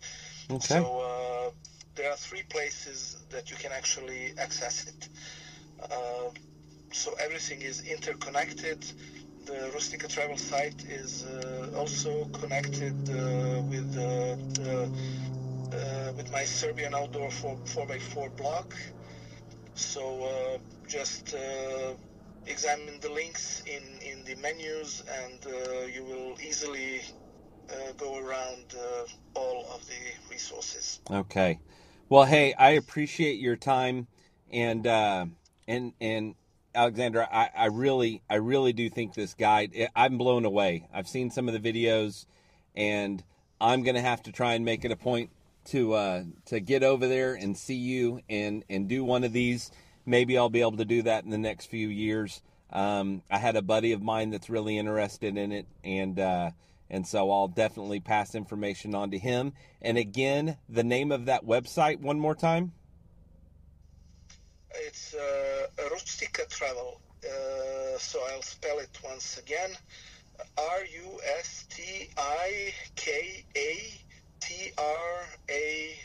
Okay. 0.50 0.80
So 0.80 1.00
uh, 1.00 1.52
there 1.96 2.10
are 2.10 2.18
three 2.18 2.44
places 2.50 3.18
that 3.30 3.52
you 3.52 3.58
can 3.58 3.72
actually 3.72 4.34
access 4.40 4.88
it. 4.88 5.10
Uh, 5.82 6.30
so 6.92 7.14
everything 7.20 7.62
is 7.62 7.82
interconnected. 7.82 8.86
The 9.46 9.72
Rustika 9.76 10.08
travel 10.08 10.38
site 10.38 10.86
is 10.86 11.26
uh, 11.26 11.78
also 11.78 12.26
connected 12.26 12.94
uh, 13.10 13.62
with 13.64 13.98
uh, 13.98 14.36
with 16.16 16.32
my 16.32 16.44
Serbian 16.44 16.94
Outdoor 16.94 17.32
4, 17.32 17.58
4x4 17.66 18.38
blog. 18.38 18.74
So 19.76 20.60
just 20.88 21.36
examine 22.46 23.00
the 23.00 23.10
links 23.10 23.64
in, 23.66 23.84
in 24.02 24.24
the 24.26 24.36
menus 24.36 25.04
and 25.24 25.40
you 25.92 26.04
will 26.04 26.40
easily 26.40 27.02
go 27.98 28.20
around 28.20 28.76
all 29.34 29.66
of 29.74 29.86
the 29.88 29.96
resources. 30.30 31.00
Okay. 31.10 31.60
Well, 32.14 32.26
hey, 32.26 32.54
I 32.54 32.72
appreciate 32.72 33.40
your 33.40 33.56
time, 33.56 34.06
and 34.52 34.86
uh, 34.86 35.26
and 35.68 35.94
and 36.00 36.36
Alexandra, 36.76 37.28
I, 37.32 37.50
I 37.56 37.66
really, 37.68 38.22
I 38.30 38.36
really 38.36 38.74
do 38.74 38.90
think 38.90 39.14
this 39.14 39.34
guy. 39.34 39.70
I'm 39.96 40.18
blown 40.18 40.46
away. 40.46 40.88
I've 40.94 41.08
seen 41.08 41.30
some 41.30 41.48
of 41.48 41.62
the 41.62 41.74
videos, 41.74 42.26
and 42.76 43.24
I'm 43.62 43.84
gonna 43.84 44.02
have 44.02 44.24
to 44.24 44.32
try 44.32 44.54
and 44.54 44.66
make 44.66 44.84
it 44.86 44.92
a 44.92 44.96
point 44.96 45.30
to 45.66 45.94
uh, 45.94 46.24
to 46.46 46.60
get 46.60 46.84
over 46.84 47.08
there 47.08 47.34
and 47.36 47.58
see 47.58 47.76
you 47.76 48.22
and 48.30 48.64
and 48.70 48.88
do 48.88 49.04
one 49.04 49.24
of 49.24 49.34
these. 49.34 49.72
Maybe 50.06 50.38
I'll 50.38 50.50
be 50.50 50.62
able 50.62 50.78
to 50.78 50.86
do 50.86 51.04
that 51.04 51.24
in 51.24 51.30
the 51.30 51.38
next 51.38 51.68
few 51.68 51.88
years. 51.88 52.42
Um, 52.72 53.22
I 53.30 53.38
had 53.38 53.56
a 53.56 53.62
buddy 53.62 53.92
of 53.94 54.02
mine 54.02 54.32
that's 54.32 54.50
really 54.50 54.78
interested 54.78 55.38
in 55.38 55.52
it, 55.52 55.68
and 55.84 56.20
uh, 56.20 56.52
and 56.90 57.08
so 57.08 57.32
I'll 57.32 57.48
definitely 57.48 58.00
pass 58.00 58.36
information 58.36 58.96
on 58.96 59.12
to 59.12 59.18
him. 59.18 59.54
And 59.82 59.98
again, 59.98 60.58
the 60.68 60.84
name 60.84 61.12
of 61.12 61.26
that 61.26 61.46
website 61.46 62.00
one 62.00 62.20
more 62.20 62.36
time. 62.36 62.74
It's 64.76 65.14
uh, 65.14 65.68
Rustika 65.92 66.48
Travel. 66.50 67.00
Uh, 67.24 67.98
so 67.98 68.20
I'll 68.32 68.42
spell 68.42 68.80
it 68.80 68.90
once 69.04 69.38
again. 69.38 69.72
R 70.58 70.80
U 71.04 71.20
S 71.40 71.66
T 71.70 72.10
I 72.18 72.74
K 72.96 73.46
A 73.56 73.78
T 74.40 74.72
R 74.78 75.26
A 75.50 75.96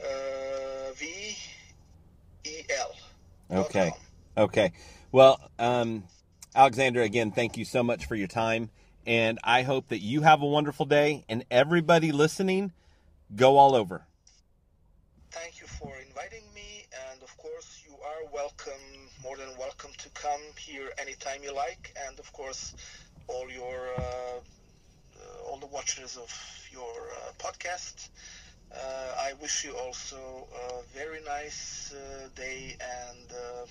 uh, 0.00 0.92
V 0.94 1.36
E 2.44 2.62
L. 2.78 2.94
Okay. 3.50 3.92
Okay. 4.36 4.72
Well, 5.12 5.40
um, 5.58 6.04
Alexandra, 6.54 7.04
again, 7.04 7.30
thank 7.30 7.56
you 7.56 7.64
so 7.64 7.82
much 7.82 8.06
for 8.06 8.16
your 8.16 8.28
time, 8.28 8.70
And 9.06 9.38
I 9.44 9.62
hope 9.62 9.88
that 9.88 10.00
you 10.00 10.22
have 10.22 10.42
a 10.42 10.46
wonderful 10.46 10.86
day. 10.86 11.24
And 11.28 11.44
everybody 11.50 12.10
listening, 12.10 12.72
go 13.34 13.58
all 13.58 13.74
over. 13.74 14.06
Thank 15.30 15.60
you 15.60 15.66
for 15.66 15.92
inviting 16.08 16.43
welcome, 18.34 18.72
more 19.22 19.36
than 19.36 19.48
welcome 19.58 19.90
to 19.96 20.08
come 20.10 20.40
here 20.58 20.90
anytime 20.98 21.42
you 21.42 21.54
like. 21.54 21.96
And 22.08 22.18
of 22.18 22.32
course, 22.32 22.74
all 23.28 23.48
your 23.50 23.88
uh, 23.96 24.38
uh, 25.16 25.48
all 25.48 25.58
the 25.58 25.66
watchers 25.66 26.16
of 26.16 26.30
your 26.72 26.80
uh, 26.80 27.32
podcast. 27.38 28.08
Uh, 28.72 28.76
I 29.20 29.34
wish 29.40 29.64
you 29.64 29.76
also 29.76 30.16
a 30.16 30.98
very 30.98 31.22
nice 31.24 31.94
uh, 31.94 32.28
day 32.34 32.76
and 32.80 33.30
uh, 33.30 33.66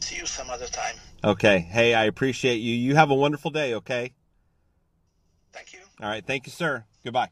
see 0.00 0.16
you 0.16 0.26
some 0.26 0.48
other 0.48 0.66
time. 0.66 0.96
Okay. 1.22 1.58
Hey, 1.58 1.92
I 1.92 2.04
appreciate 2.04 2.56
you. 2.56 2.74
You 2.74 2.94
have 2.94 3.10
a 3.10 3.14
wonderful 3.14 3.50
day, 3.50 3.74
okay? 3.74 4.12
Thank 5.52 5.74
you. 5.74 5.80
All 6.00 6.08
right. 6.08 6.24
Thank 6.24 6.46
you, 6.46 6.52
sir. 6.52 6.84
Goodbye. 7.04 7.28